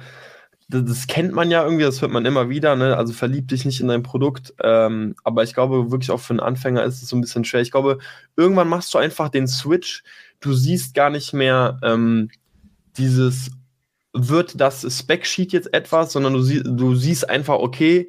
[0.68, 2.96] das, das, kennt man ja irgendwie, das hört man immer wieder, ne?
[2.96, 4.54] Also verlieb dich nicht in dein Produkt.
[4.62, 7.60] Ähm, aber ich glaube wirklich auch für einen Anfänger ist es so ein bisschen schwer.
[7.60, 7.98] Ich glaube,
[8.36, 10.02] irgendwann machst du einfach den Switch.
[10.40, 12.30] Du siehst gar nicht mehr ähm,
[12.96, 13.50] dieses
[14.14, 18.08] wird das Spec-Sheet jetzt etwas, sondern du, sie, du siehst einfach, okay,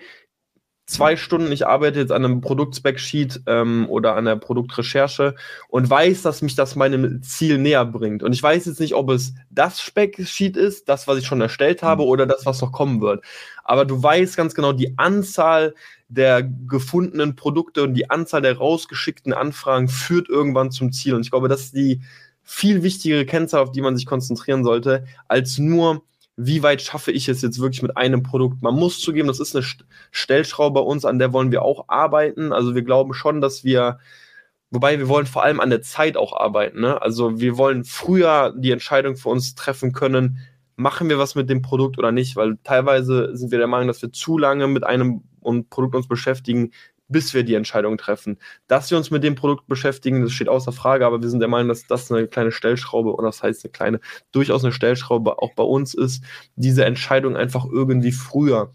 [0.86, 5.36] zwei Stunden, ich arbeite jetzt an einem Produkt-Spec-Sheet ähm, oder an der Produktrecherche
[5.70, 8.22] und weiß, dass mich das meinem Ziel näher bringt.
[8.22, 11.84] Und ich weiß jetzt nicht, ob es das Spec-Sheet ist, das, was ich schon erstellt
[11.84, 12.10] habe, mhm.
[12.10, 13.24] oder das, was noch kommen wird.
[13.64, 15.74] Aber du weißt ganz genau, die Anzahl
[16.10, 21.16] der gefundenen Produkte und die Anzahl der rausgeschickten Anfragen führt irgendwann zum Ziel.
[21.16, 22.02] Und ich glaube, das ist die
[22.44, 26.04] viel wichtigere Kennzahl, auf die man sich konzentrieren sollte, als nur,
[26.36, 28.62] wie weit schaffe ich es jetzt wirklich mit einem Produkt.
[28.62, 29.66] Man muss zugeben, das ist eine
[30.12, 32.52] Stellschraube bei uns, an der wollen wir auch arbeiten.
[32.52, 34.00] Also wir glauben schon, dass wir,
[34.72, 36.82] wobei wir wollen vor allem an der Zeit auch arbeiten.
[36.82, 37.02] Ne?
[37.02, 40.40] Also wir wollen früher die Entscheidung für uns treffen können,
[40.76, 44.02] machen wir was mit dem Produkt oder nicht, weil teilweise sind wir der Meinung, dass
[44.02, 45.22] wir zu lange mit einem
[45.70, 46.72] Produkt uns beschäftigen,
[47.14, 48.38] bis wir die Entscheidung treffen.
[48.68, 51.48] Dass wir uns mit dem Produkt beschäftigen, das steht außer Frage, aber wir sind der
[51.48, 54.00] Meinung, dass das eine kleine Stellschraube, oder das heißt eine kleine,
[54.34, 56.26] durchaus eine Stellschraube auch bei uns ist,
[56.58, 58.74] diese Entscheidung einfach irgendwie früher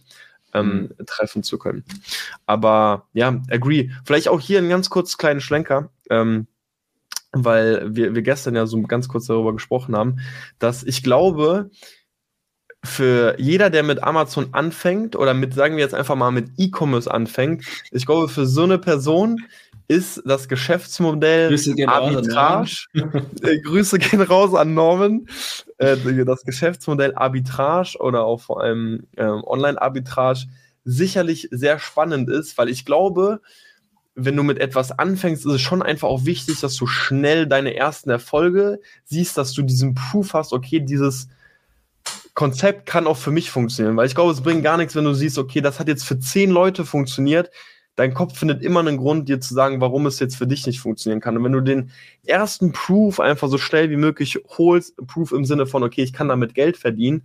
[0.55, 1.07] ähm, mhm.
[1.07, 1.85] treffen zu können.
[2.47, 3.91] Aber ja, agree.
[4.07, 5.91] Vielleicht auch hier ein ganz kurz kleinen Schlenker.
[6.09, 6.47] Ähm,
[7.33, 10.21] weil wir, wir gestern ja so ganz kurz darüber gesprochen haben,
[10.59, 11.71] dass ich glaube,
[12.85, 17.11] für jeder, der mit Amazon anfängt oder mit, sagen wir jetzt einfach mal, mit E-Commerce
[17.11, 19.41] anfängt, ich glaube, für so eine Person
[19.89, 22.71] ist das Geschäftsmodell Grüße gehen Arbitrage.
[23.43, 25.27] äh, Grüße gehen raus an Norman.
[25.79, 30.45] Äh, das Geschäftsmodell Arbitrage oder auch vor allem äh, Online-Arbitrage
[30.85, 33.41] sicherlich sehr spannend ist, weil ich glaube,
[34.15, 37.75] wenn du mit etwas anfängst, ist es schon einfach auch wichtig, dass du schnell deine
[37.75, 41.29] ersten Erfolge siehst, dass du diesen Proof hast, okay, dieses
[42.39, 45.13] Konzept kann auch für mich funktionieren, weil ich glaube, es bringt gar nichts, wenn du
[45.13, 47.51] siehst, okay, das hat jetzt für zehn Leute funktioniert.
[47.97, 50.79] Dein Kopf findet immer einen Grund, dir zu sagen, warum es jetzt für dich nicht
[50.79, 51.37] funktionieren kann.
[51.37, 51.91] Und wenn du den
[52.25, 56.29] ersten Proof einfach so schnell wie möglich holst, Proof im Sinne von, okay, ich kann
[56.29, 57.25] damit Geld verdienen,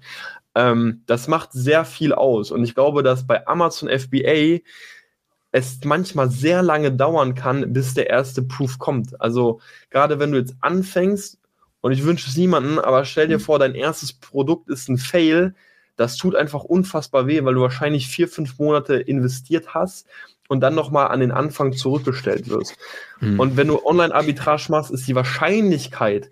[0.56, 2.49] ähm, das macht sehr viel aus.
[2.49, 4.63] Und ich glaube, dass bei Amazon FBA
[5.52, 9.21] es manchmal sehr lange dauern kann, bis der erste Proof kommt.
[9.21, 11.38] Also gerade wenn du jetzt anfängst,
[11.84, 13.41] und ich wünsche es niemandem, aber stell dir mhm.
[13.41, 15.54] vor, dein erstes Produkt ist ein Fail.
[15.98, 20.08] Das tut einfach unfassbar weh, weil du wahrscheinlich vier, fünf Monate investiert hast
[20.48, 22.78] und dann nochmal an den Anfang zurückgestellt wirst.
[23.19, 23.38] Mhm.
[23.38, 26.30] Und wenn du Online-Arbitrage machst, ist die Wahrscheinlichkeit,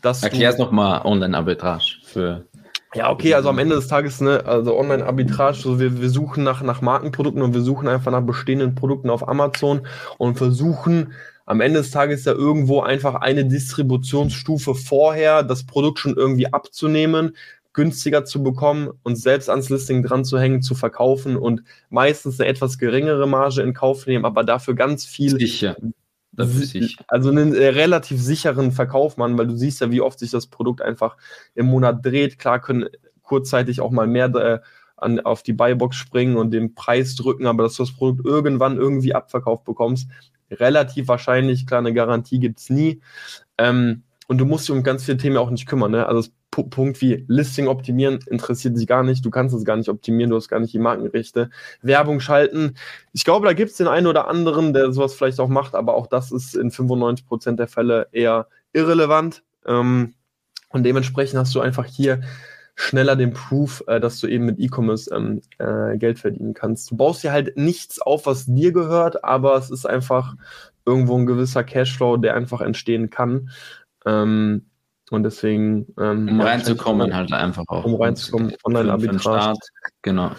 [0.00, 2.46] dass Erklär's nochmal Online-Arbitrage für.
[2.94, 6.62] Ja, okay, also am Ende des Tages, ne, also Online-Arbitrage, so wir, wir suchen nach,
[6.62, 9.86] nach Markenprodukten und wir suchen einfach nach bestehenden Produkten auf Amazon
[10.16, 11.12] und versuchen
[11.46, 17.36] am Ende des Tages ja irgendwo einfach eine Distributionsstufe vorher das Produkt schon irgendwie abzunehmen,
[17.72, 22.48] günstiger zu bekommen und selbst ans Listing dran zu hängen, zu verkaufen und meistens eine
[22.48, 25.38] etwas geringere Marge in Kauf nehmen, aber dafür ganz viel.
[25.38, 25.76] Sicher.
[27.06, 30.46] Also einen äh, relativ sicheren Verkauf machen, weil du siehst ja, wie oft sich das
[30.46, 31.16] Produkt einfach
[31.54, 32.38] im Monat dreht.
[32.38, 32.88] Klar können
[33.22, 34.58] kurzzeitig auch mal mehr äh,
[34.96, 38.78] an, auf die Buybox springen und den Preis drücken, aber dass du das Produkt irgendwann
[38.78, 40.08] irgendwie abverkauft bekommst,
[40.60, 43.00] relativ wahrscheinlich, klar, eine Garantie gibt es nie.
[43.58, 45.90] Ähm, und du musst dich um ganz viele Themen auch nicht kümmern.
[45.90, 46.06] Ne?
[46.06, 49.24] Also P Punkt wie Listing optimieren interessiert dich gar nicht.
[49.24, 51.50] Du kannst es gar nicht optimieren, du hast gar nicht die Markenrechte.
[51.82, 52.76] Werbung schalten.
[53.12, 55.94] Ich glaube, da gibt es den einen oder anderen, der sowas vielleicht auch macht, aber
[55.94, 59.42] auch das ist in 95% der Fälle eher irrelevant.
[59.66, 60.14] Ähm,
[60.70, 62.20] und dementsprechend hast du einfach hier
[62.74, 66.90] schneller den Proof, äh, dass du eben mit E-Commerce ähm, äh, Geld verdienen kannst.
[66.90, 70.34] Du baust dir halt nichts auf, was dir gehört, aber es ist einfach
[70.84, 73.50] irgendwo ein gewisser Cashflow, der einfach entstehen kann.
[74.04, 74.66] Ähm,
[75.10, 75.86] und deswegen.
[75.98, 77.84] Ähm, um reinzukommen, halt einfach auch.
[77.84, 79.58] Um reinzukommen, Online-Arbitrage.
[80.02, 80.32] Genau.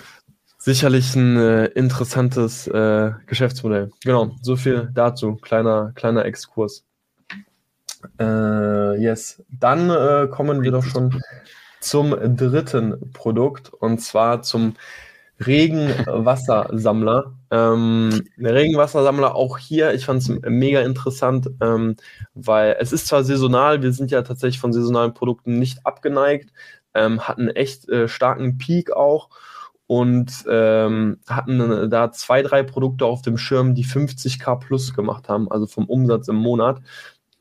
[0.58, 3.92] Sicherlich ein äh, interessantes äh, Geschäftsmodell.
[4.04, 5.36] Genau, so viel dazu.
[5.36, 6.84] Kleiner, kleiner Exkurs.
[8.20, 9.44] Äh, yes.
[9.50, 11.22] Dann äh, kommen wir doch schon
[11.86, 14.76] zum dritten Produkt und zwar zum
[15.46, 17.34] Regenwassersammler.
[17.52, 21.96] Ähm, der Regenwassersammler auch hier, ich fand es mega interessant, ähm,
[22.34, 26.52] weil es ist zwar saisonal, wir sind ja tatsächlich von saisonalen Produkten nicht abgeneigt,
[26.94, 29.30] ähm, hatten echt äh, starken Peak auch
[29.88, 35.52] und ähm, hatten da zwei, drei Produkte auf dem Schirm, die 50k plus gemacht haben,
[35.52, 36.82] also vom Umsatz im Monat.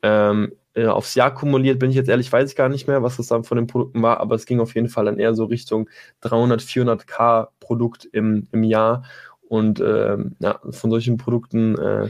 [0.03, 3.17] Ähm, äh, aufs Jahr kumuliert, bin ich jetzt ehrlich, weiß ich gar nicht mehr, was
[3.17, 5.45] das dann von den Produkten war, aber es ging auf jeden Fall dann eher so
[5.45, 5.89] Richtung
[6.23, 9.05] 300, 400k Produkt im, im Jahr.
[9.49, 12.09] Und äh, ja, von solchen Produkten äh,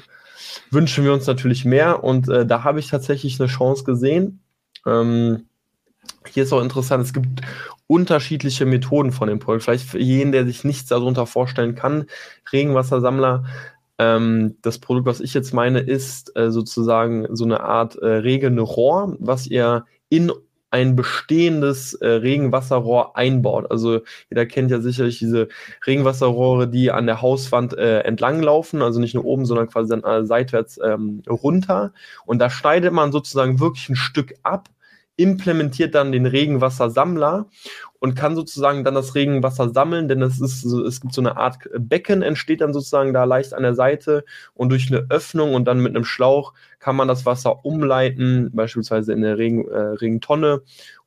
[0.70, 2.02] wünschen wir uns natürlich mehr.
[2.02, 4.40] Und äh, da habe ich tatsächlich eine Chance gesehen.
[4.86, 5.46] Ähm,
[6.26, 7.42] hier ist auch interessant, es gibt
[7.86, 9.64] unterschiedliche Methoden von dem Produkt.
[9.64, 12.06] Vielleicht für jeden, der sich nichts darunter vorstellen kann,
[12.52, 13.44] Regenwassersammler.
[13.98, 18.62] Ähm, das Produkt, was ich jetzt meine, ist äh, sozusagen so eine Art äh, regende
[18.62, 20.32] Rohr, was ihr in
[20.74, 23.70] ein bestehendes äh, Regenwasserrohr einbaut.
[23.70, 25.46] Also jeder kennt ja sicherlich diese
[25.86, 30.02] Regenwasserrohre, die an der Hauswand äh, entlang laufen, also nicht nur oben, sondern quasi dann
[30.02, 31.92] äh, seitwärts ähm, runter.
[32.26, 34.68] Und da schneidet man sozusagen wirklich ein Stück ab
[35.16, 37.46] implementiert dann den Regenwassersammler
[38.00, 41.36] und kann sozusagen dann das Regenwasser sammeln, denn es ist so, es gibt so eine
[41.36, 44.24] Art Becken, entsteht dann sozusagen da leicht an der Seite
[44.54, 49.12] und durch eine Öffnung und dann mit einem Schlauch kann man das Wasser umleiten, beispielsweise
[49.12, 50.62] in der Regen, äh, Regentonne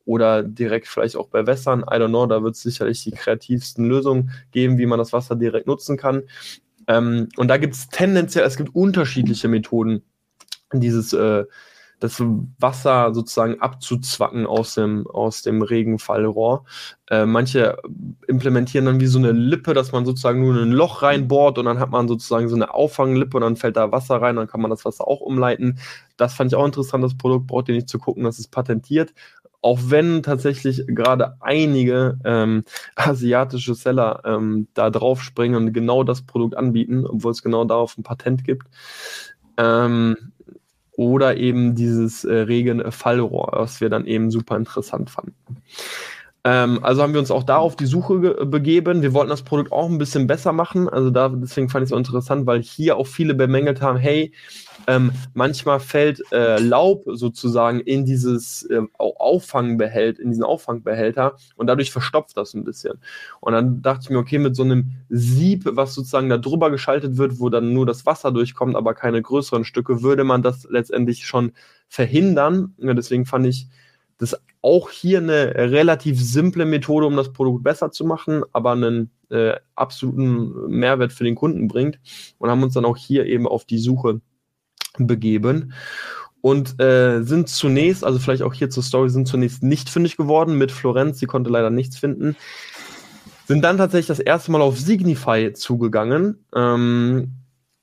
[0.06, 1.82] oder direkt vielleicht auch bei Wässern.
[1.82, 5.36] I don't know, da wird es sicherlich die kreativsten Lösungen geben, wie man das Wasser
[5.36, 6.24] direkt nutzen kann.
[6.88, 10.02] Ähm, und da gibt es tendenziell, es gibt unterschiedliche Methoden,
[10.72, 11.44] dieses äh,
[12.00, 12.22] das
[12.60, 16.66] Wasser sozusagen abzuzwacken aus dem, aus dem Regenfallrohr.
[17.10, 17.78] Äh, manche
[18.28, 21.80] implementieren dann wie so eine Lippe, dass man sozusagen nur ein Loch reinbohrt und dann
[21.80, 24.70] hat man sozusagen so eine Auffanglippe und dann fällt da Wasser rein, dann kann man
[24.70, 25.80] das Wasser auch umleiten.
[26.18, 29.14] Das fand ich auch interessant, das Produkt braucht ihr nicht zu gucken, das ist patentiert.
[29.62, 32.64] Auch wenn tatsächlich gerade einige ähm,
[32.96, 37.98] asiatische Seller ähm, da drauf springen und genau das Produkt anbieten, obwohl es genau darauf
[37.98, 38.68] ein Patent gibt.
[39.58, 40.16] Ähm,
[40.98, 45.62] oder eben dieses äh, Regenfallrohr, was wir dann eben super interessant fanden.
[46.48, 49.02] Ähm, also haben wir uns auch da auf die Suche begeben.
[49.02, 50.88] Wir wollten das Produkt auch ein bisschen besser machen.
[50.88, 54.32] Also da, deswegen fand ich es auch interessant, weil hier auch viele bemängelt haben, hey,
[54.88, 61.92] ähm, manchmal fällt äh, Laub sozusagen in dieses äh, Auffangbehälter, in diesen Auffangbehälter und dadurch
[61.92, 62.94] verstopft das ein bisschen.
[63.42, 67.18] Und dann dachte ich mir, okay, mit so einem Sieb, was sozusagen da drüber geschaltet
[67.18, 71.26] wird, wo dann nur das Wasser durchkommt, aber keine größeren Stücke, würde man das letztendlich
[71.26, 71.52] schon
[71.90, 72.74] verhindern.
[72.78, 73.68] Ja, deswegen fand ich
[74.18, 79.12] das auch hier eine relativ simple Methode, um das Produkt besser zu machen, aber einen
[79.30, 82.00] äh, absoluten Mehrwert für den Kunden bringt.
[82.38, 84.22] Und haben uns dann auch hier eben auf die Suche
[84.98, 85.74] begeben.
[86.42, 90.58] Und äh, sind zunächst, also vielleicht auch hier zur Story, sind zunächst nicht fündig geworden.
[90.58, 92.36] Mit Florenz, sie konnte leider nichts finden.
[93.48, 96.44] Sind dann tatsächlich das erste Mal auf Signify zugegangen.
[96.56, 97.34] Ähm,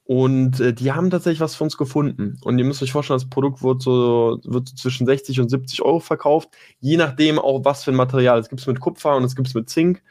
[0.05, 2.39] und äh, die haben tatsächlich was für uns gefunden.
[2.43, 5.83] Und ihr müsst euch vorstellen, das Produkt wird so, wird so zwischen 60 und 70
[5.83, 8.39] Euro verkauft, je nachdem auch was für ein Material.
[8.39, 10.03] Es gibt es mit Kupfer und es gibt es mit Zink.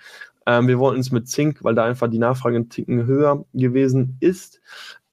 [0.45, 4.17] Ähm, wir wollten es mit Zink, weil da einfach die Nachfrage ein Ticken höher gewesen
[4.19, 4.61] ist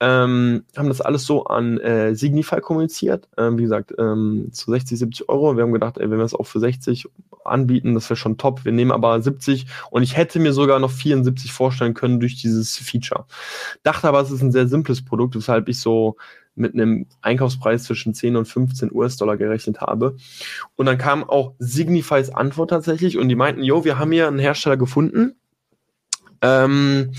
[0.00, 3.28] ähm, haben das alles so an äh, Signify kommuniziert.
[3.36, 5.56] Ähm, wie gesagt, ähm, zu 60, 70 Euro.
[5.56, 7.06] Wir haben gedacht, ey, wenn wir es auch für 60
[7.44, 8.64] anbieten, das wäre schon top.
[8.64, 12.76] Wir nehmen aber 70 und ich hätte mir sogar noch 74 vorstellen können durch dieses
[12.78, 13.26] Feature.
[13.82, 16.16] Dachte aber, es ist ein sehr simples Produkt, weshalb ich so
[16.54, 20.16] mit einem Einkaufspreis zwischen 10 und 15 US-Dollar gerechnet habe.
[20.76, 24.38] Und dann kam auch Signifys Antwort tatsächlich und die meinten, jo, wir haben hier einen
[24.38, 25.36] Hersteller gefunden.
[26.42, 27.12] Ähm,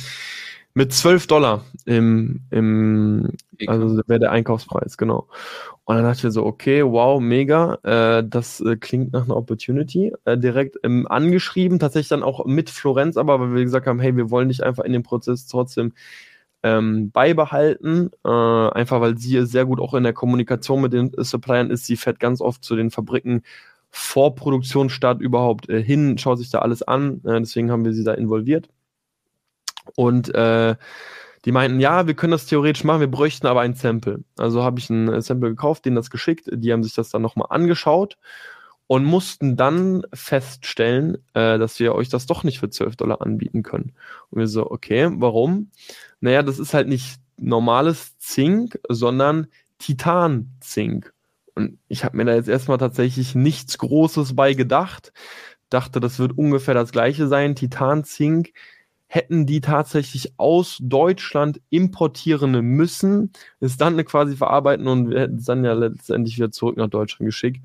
[0.74, 3.32] mit 12 Dollar im, im
[3.68, 5.28] also wäre der Einkaufspreis, genau.
[5.86, 10.14] Und dann dachte ich so, okay, wow, mega, äh, das äh, klingt nach einer Opportunity.
[10.26, 14.16] Äh, direkt ähm, angeschrieben, tatsächlich dann auch mit Florenz, aber weil wir gesagt haben, hey,
[14.16, 15.94] wir wollen dich einfach in dem Prozess trotzdem
[16.64, 21.72] ähm, beibehalten, äh, einfach weil sie sehr gut auch in der Kommunikation mit den Suppliern
[21.72, 21.86] ist.
[21.86, 23.44] Sie fährt ganz oft zu den Fabriken
[23.90, 27.22] vor Produktionsstart überhaupt äh, hin, schaut sich da alles an.
[27.26, 28.70] Äh, deswegen haben wir sie da involviert.
[29.96, 30.76] Und äh,
[31.46, 34.24] die meinten, ja, wir können das theoretisch machen, wir bräuchten aber ein Sample.
[34.38, 37.22] Also habe ich ein äh, Sample gekauft, denen das geschickt, die haben sich das dann
[37.22, 38.18] nochmal angeschaut
[38.88, 43.64] und mussten dann feststellen, äh, dass wir euch das doch nicht für 12 Dollar anbieten
[43.64, 43.94] können.
[44.30, 45.72] Und wir so, okay, warum?
[46.20, 49.48] Naja, das ist halt nicht normales Zink, sondern
[49.80, 51.14] Titan-Zink.
[51.56, 55.12] Und ich habe mir da jetzt erstmal tatsächlich nichts Großes bei gedacht.
[55.70, 57.56] Dachte, das wird ungefähr das gleiche sein.
[57.56, 58.52] Titan-Zink
[59.14, 65.44] hätten die tatsächlich aus Deutschland importieren müssen, es dann quasi verarbeiten und wir hätten es
[65.44, 67.62] dann ja letztendlich wieder zurück nach Deutschland geschickt.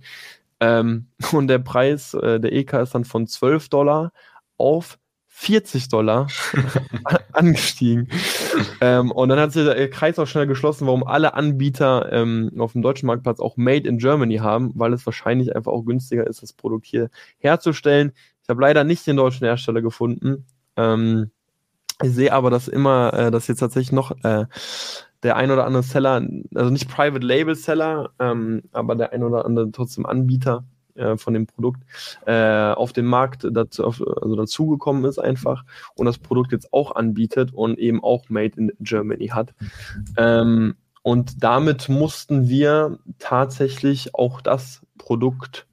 [0.59, 4.13] Ähm, und der Preis, äh, der EK ist dann von 12 Dollar
[4.57, 6.27] auf 40 Dollar
[7.33, 8.09] angestiegen.
[8.81, 12.73] ähm, und dann hat sich der Kreis auch schnell geschlossen, warum alle Anbieter ähm, auf
[12.73, 16.43] dem deutschen Marktplatz auch Made in Germany haben, weil es wahrscheinlich einfach auch günstiger ist,
[16.43, 18.13] das Produkt hier herzustellen.
[18.43, 20.45] Ich habe leider nicht den deutschen Hersteller gefunden.
[20.77, 21.31] Ähm,
[22.03, 24.47] ich sehe aber, dass immer, äh, dass jetzt tatsächlich noch äh,
[25.23, 29.45] der ein oder andere Seller, also nicht Private Label Seller, ähm, aber der ein oder
[29.45, 31.83] andere trotzdem Anbieter äh, von dem Produkt
[32.27, 36.95] äh, auf den Markt dazu, auf, also dazugekommen ist einfach und das Produkt jetzt auch
[36.95, 39.55] anbietet und eben auch Made in Germany hat.
[40.17, 45.67] Ähm, und damit mussten wir tatsächlich auch das Produkt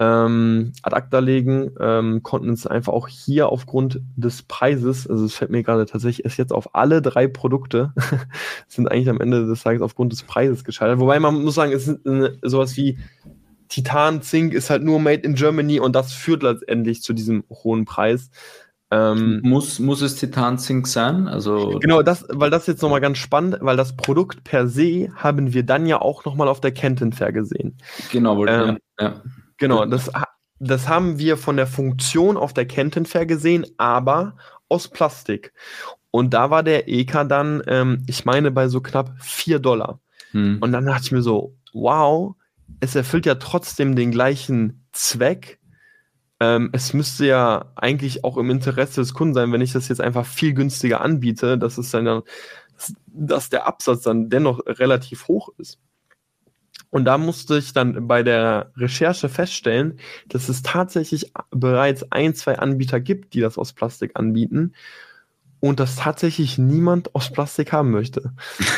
[0.00, 5.34] ähm, ad acta legen, ähm, konnten es einfach auch hier aufgrund des Preises, also es
[5.34, 7.92] fällt mir gerade tatsächlich erst jetzt auf alle drei Produkte,
[8.68, 11.00] sind eigentlich am Ende des Tages aufgrund des Preises gescheitert.
[11.00, 12.98] Wobei man muss sagen, es ist eine, sowas wie
[13.68, 17.84] Titan Zink ist halt nur made in Germany und das führt letztendlich zu diesem hohen
[17.84, 18.30] Preis.
[18.90, 21.28] Ähm, muss, muss es Titan Zink sein?
[21.28, 25.52] Also genau, das, weil das jetzt nochmal ganz spannend, weil das Produkt per se haben
[25.52, 27.76] wir dann ja auch nochmal auf der Kenton Fair gesehen.
[28.10, 29.06] Genau, ähm, ja.
[29.06, 29.22] ja.
[29.58, 30.10] Genau, das,
[30.58, 34.36] das haben wir von der Funktion auf der Kenton Fair gesehen, aber
[34.68, 35.52] aus Plastik.
[36.10, 40.00] Und da war der EK dann, ähm, ich meine, bei so knapp 4 Dollar.
[40.30, 40.58] Hm.
[40.60, 42.34] Und dann dachte ich mir so, wow,
[42.80, 45.58] es erfüllt ja trotzdem den gleichen Zweck.
[46.40, 50.00] Ähm, es müsste ja eigentlich auch im Interesse des Kunden sein, wenn ich das jetzt
[50.00, 52.22] einfach viel günstiger anbiete, dass es dann, dann
[53.06, 55.78] dass der Absatz dann dennoch relativ hoch ist.
[56.90, 59.98] Und da musste ich dann bei der Recherche feststellen,
[60.28, 64.72] dass es tatsächlich bereits ein, zwei Anbieter gibt, die das aus Plastik anbieten
[65.60, 68.32] und dass tatsächlich niemand aus Plastik haben möchte.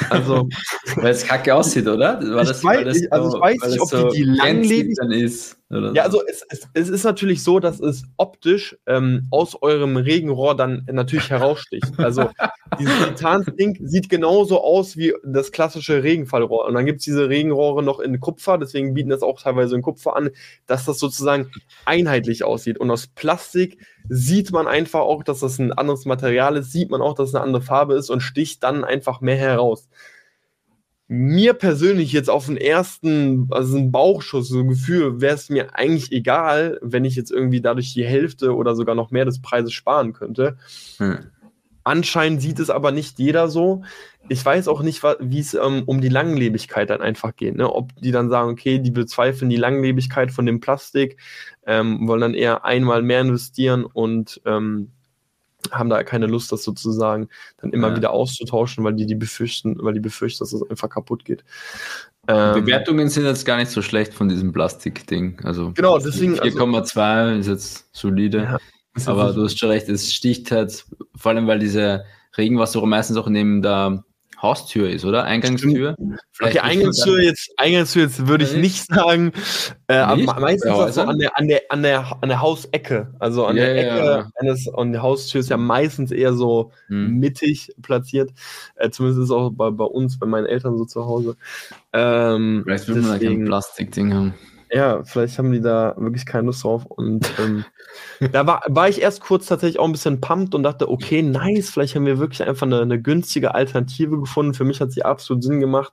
[0.08, 0.48] Also,
[0.96, 2.20] weil es kacke aussieht, oder?
[2.20, 4.98] War das, ich weiß, das so, also ich weiß nicht, ob so die, die langlebig
[5.10, 5.59] ist.
[5.70, 9.96] Oder ja, also es, es, es, ist natürlich so, dass es optisch ähm, aus eurem
[9.96, 11.86] Regenrohr dann natürlich heraussticht.
[11.96, 12.28] Also
[12.80, 16.66] dieses Titan-Ding sieht genauso aus wie das klassische Regenfallrohr.
[16.66, 19.82] Und dann gibt es diese Regenrohre noch in Kupfer, deswegen bieten das auch teilweise in
[19.82, 20.30] Kupfer an,
[20.66, 21.52] dass das sozusagen
[21.84, 22.78] einheitlich aussieht.
[22.78, 23.78] Und aus Plastik
[24.08, 27.34] sieht man einfach auch, dass das ein anderes Material ist, sieht man auch, dass es
[27.36, 29.88] eine andere Farbe ist und sticht dann einfach mehr heraus
[31.12, 35.74] mir persönlich jetzt auf den ersten, also ein Bauchschuss, so ein Gefühl, wäre es mir
[35.74, 39.72] eigentlich egal, wenn ich jetzt irgendwie dadurch die Hälfte oder sogar noch mehr des Preises
[39.72, 40.56] sparen könnte.
[40.98, 41.18] Hm.
[41.82, 43.82] Anscheinend sieht es aber nicht jeder so.
[44.28, 47.56] Ich weiß auch nicht, wie es ähm, um die Langlebigkeit dann einfach geht.
[47.56, 47.68] Ne?
[47.68, 51.16] Ob die dann sagen, okay, die bezweifeln die Langlebigkeit von dem Plastik,
[51.66, 54.92] ähm, wollen dann eher einmal mehr investieren und ähm,
[55.70, 57.28] haben da keine Lust, das sozusagen
[57.60, 57.96] dann immer ja.
[57.96, 61.44] wieder auszutauschen, weil die, die befürchten, weil die befürchten, dass es das einfach kaputt geht.
[62.28, 65.40] Ähm, Bewertungen sind jetzt gar nicht so schlecht von diesem Plastikding.
[65.44, 68.42] Also genau, deswegen 4,2 also, ist jetzt solide.
[68.42, 68.58] Ja,
[69.06, 72.04] aber du hast schon recht, es sticht halt, vor allem weil diese
[72.36, 74.04] Regenwasser meistens auch neben der
[74.42, 75.24] Haustür ist, oder?
[75.24, 75.96] Eingangstür?
[76.32, 79.32] Vielleicht okay, Eingangstür jetzt, Eingangstür jetzt würde ich nicht sagen.
[79.86, 83.14] Äh, aber meistens ja, so an der, an der, an der, an der Hausecke.
[83.18, 84.30] Also an ja, der Ecke ja.
[84.36, 87.18] eines, und die Haustür ist ja meistens eher so hm.
[87.18, 88.30] mittig platziert.
[88.76, 91.36] Äh, zumindest ist es auch bei, bei uns, bei meinen Eltern so zu Hause.
[91.92, 94.34] Ähm, Vielleicht will man da kein Plastikding haben.
[94.72, 96.86] Ja, vielleicht haben die da wirklich keine Lust drauf.
[96.86, 97.64] Und ähm,
[98.32, 101.70] da war, war ich erst kurz tatsächlich auch ein bisschen pumped und dachte, okay, nice,
[101.70, 104.54] vielleicht haben wir wirklich einfach eine, eine günstige Alternative gefunden.
[104.54, 105.92] Für mich hat sie absolut Sinn gemacht.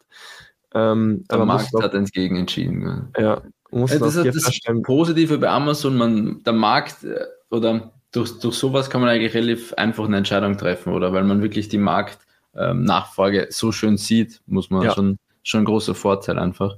[0.76, 3.12] Ähm, Der Markt hat entgegen entschieden.
[3.18, 8.40] Ja, muss ja, das, das, das Positive bei Amazon, man, der Markt äh, oder durch,
[8.40, 11.14] durch sowas kann man eigentlich relativ einfach eine Entscheidung treffen, oder?
[11.14, 14.94] Weil man wirklich die Marktnachfrage ähm, so schön sieht, muss man ja.
[14.94, 16.78] schon, schon ein großer Vorteil einfach.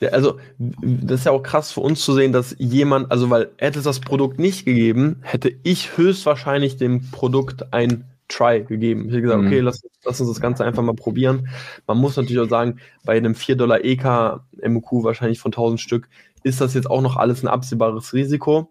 [0.00, 3.50] Ja, also, das ist ja auch krass für uns zu sehen, dass jemand, also, weil
[3.58, 9.06] hätte es das Produkt nicht gegeben, hätte ich höchstwahrscheinlich dem Produkt ein Try gegeben.
[9.06, 9.46] Ich hätte gesagt, mhm.
[9.46, 11.48] okay, lass, lass, uns das Ganze einfach mal probieren.
[11.86, 16.08] Man muss natürlich auch sagen, bei einem 4 Dollar EK MQ wahrscheinlich von 1000 Stück
[16.44, 18.70] ist das jetzt auch noch alles ein absehbares Risiko.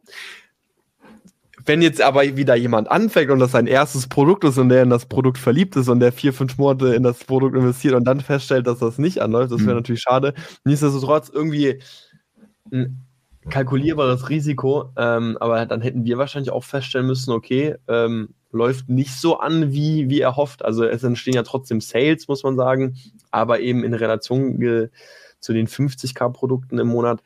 [1.67, 4.89] Wenn jetzt aber wieder jemand anfängt und das sein erstes Produkt ist und der in
[4.89, 8.21] das Produkt verliebt ist und der vier, fünf Monate in das Produkt investiert und dann
[8.21, 9.77] feststellt, dass das nicht anläuft, das wäre mhm.
[9.77, 10.33] natürlich schade.
[10.63, 11.81] Nichtsdestotrotz irgendwie
[12.71, 13.05] ein
[13.49, 19.13] kalkulierbares Risiko, ähm, aber dann hätten wir wahrscheinlich auch feststellen müssen, okay, ähm, läuft nicht
[19.19, 20.63] so an, wie, wie erhofft.
[20.63, 22.95] Also es entstehen ja trotzdem Sales, muss man sagen,
[23.29, 24.89] aber eben in Relation
[25.39, 27.21] zu den 50k-Produkten im Monat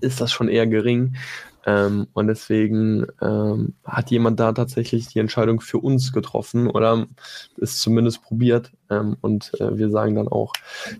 [0.00, 1.16] ist das schon eher gering.
[1.68, 7.06] Ähm, und deswegen ähm, hat jemand da tatsächlich die Entscheidung für uns getroffen oder
[7.60, 8.72] es zumindest probiert.
[8.88, 10.54] Ähm, und äh, wir sagen dann auch,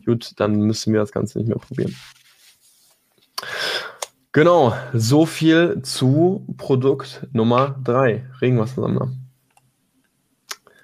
[0.04, 1.96] gut, dann müssen wir das Ganze nicht mehr probieren.
[4.32, 9.10] Genau, so viel zu Produkt Nummer 3, Regenwassersammler.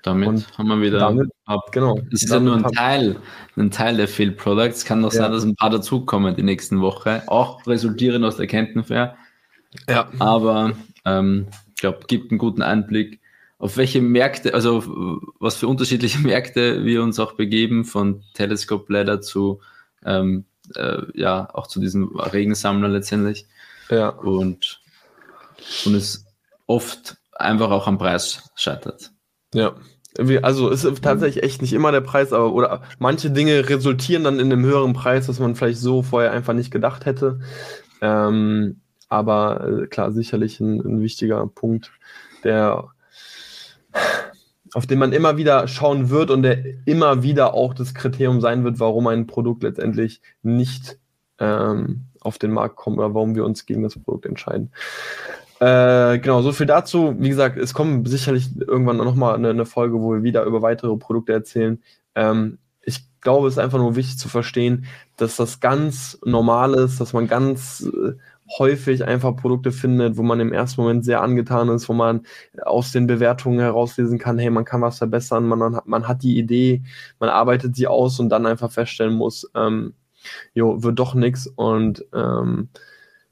[0.02, 1.60] Damit und haben wir wieder damit, ab.
[1.72, 1.98] Genau.
[2.10, 3.16] Das ist ja nur ein Teil,
[3.56, 4.86] ein Teil der Field Products.
[4.86, 5.22] Kann doch ja.
[5.22, 9.16] sein, dass ein paar dazukommen die nächsten Woche, auch resultieren aus der Kentenfair.
[9.88, 10.08] Ja.
[10.18, 10.72] Aber
[11.04, 13.20] ähm, ich glaube, gibt einen guten Einblick,
[13.58, 19.20] auf welche Märkte, also was für unterschiedliche Märkte wir uns auch begeben, von Telescope Ladder
[19.20, 19.60] zu,
[20.04, 20.44] ähm,
[20.76, 23.46] äh, ja, auch zu diesem Regensammler letztendlich.
[23.90, 24.08] Ja.
[24.08, 24.80] Und,
[25.84, 26.26] und es
[26.66, 29.12] oft einfach auch am Preis scheitert.
[29.54, 29.74] Ja.
[30.42, 34.38] Also es ist tatsächlich echt nicht immer der Preis, aber oder manche Dinge resultieren dann
[34.38, 37.40] in einem höheren Preis, was man vielleicht so vorher einfach nicht gedacht hätte.
[38.00, 41.92] Ähm, aber äh, klar, sicherlich ein, ein wichtiger Punkt,
[42.42, 42.88] der
[44.74, 48.64] auf den man immer wieder schauen wird und der immer wieder auch das Kriterium sein
[48.64, 50.98] wird, warum ein Produkt letztendlich nicht
[51.38, 54.72] ähm, auf den Markt kommt oder warum wir uns gegen das Produkt entscheiden.
[55.60, 57.14] Äh, genau, so viel dazu.
[57.18, 60.62] Wie gesagt, es kommt sicherlich irgendwann noch mal eine, eine Folge, wo wir wieder über
[60.62, 61.80] weitere Produkte erzählen.
[62.16, 64.86] Ähm, ich glaube, es ist einfach nur wichtig zu verstehen,
[65.16, 68.14] dass das ganz normal ist, dass man ganz äh,
[68.58, 72.26] häufig einfach Produkte findet, wo man im ersten Moment sehr angetan ist, wo man
[72.62, 76.82] aus den Bewertungen herauslesen kann, hey, man kann was verbessern, man, man hat die Idee,
[77.18, 79.94] man arbeitet sie aus und dann einfach feststellen muss, ähm,
[80.54, 82.68] jo, wird doch nichts und ähm,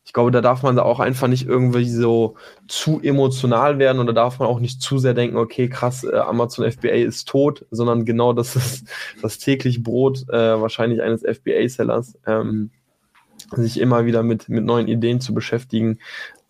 [0.04, 2.34] ich glaube, da darf man auch einfach nicht irgendwie so
[2.66, 6.70] zu emotional werden oder darf man auch nicht zu sehr denken, okay, krass, äh, Amazon
[6.70, 8.88] FBA ist tot, sondern genau das ist
[9.22, 12.18] das täglich Brot äh, wahrscheinlich eines FBA-Sellers.
[12.26, 12.70] Ähm,
[13.56, 15.98] sich immer wieder mit, mit neuen Ideen zu beschäftigen.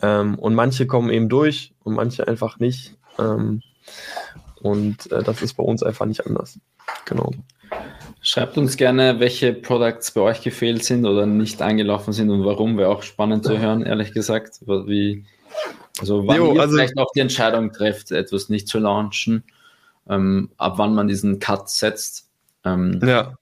[0.00, 2.96] Ähm, und manche kommen eben durch und manche einfach nicht.
[3.18, 3.62] Ähm,
[4.60, 6.58] und äh, das ist bei uns einfach nicht anders.
[7.04, 7.32] Genau.
[8.20, 12.78] Schreibt uns gerne, welche Products bei euch gefehlt sind oder nicht eingelaufen sind und warum.
[12.78, 14.60] Wäre auch spannend zu hören, ehrlich gesagt.
[14.66, 15.24] Wie,
[16.00, 19.42] also wann jo, ihr also, vielleicht auch die Entscheidung trefft, etwas nicht zu launchen,
[20.08, 22.28] ähm, ab wann man diesen Cut setzt.
[22.64, 23.34] Ähm, ja.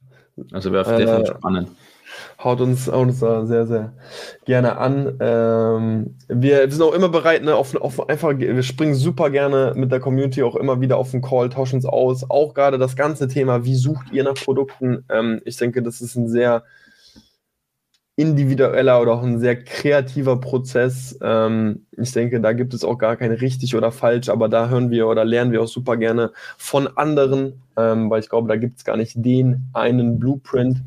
[0.53, 1.69] Also wäre äh, definitiv spannend
[2.43, 3.93] haut uns, haut uns da sehr, sehr
[4.45, 5.17] gerne an.
[5.21, 9.93] Ähm, wir, sind auch immer bereit, ne, auf, auf einfach, wir springen super gerne mit
[9.93, 12.29] der Community auch immer wieder auf den Call, tauschen uns aus.
[12.29, 15.05] Auch gerade das ganze Thema, wie sucht ihr nach Produkten?
[15.09, 16.65] Ähm, ich denke, das ist ein sehr
[18.21, 21.19] individueller oder auch ein sehr kreativer Prozess.
[21.23, 24.91] Ähm, ich denke, da gibt es auch gar kein richtig oder falsch, aber da hören
[24.91, 28.77] wir oder lernen wir auch super gerne von anderen, ähm, weil ich glaube, da gibt
[28.77, 30.83] es gar nicht den einen Blueprint.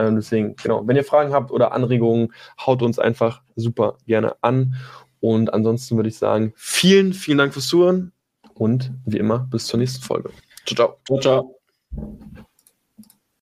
[0.00, 2.32] Ähm, deswegen, genau, wenn ihr Fragen habt oder Anregungen,
[2.64, 4.74] haut uns einfach super gerne an.
[5.20, 8.12] Und ansonsten würde ich sagen, vielen, vielen Dank fürs Zuhören
[8.54, 10.30] und wie immer bis zur nächsten Folge.
[10.66, 11.20] Ciao, ciao.
[11.20, 12.46] Ciao, ciao.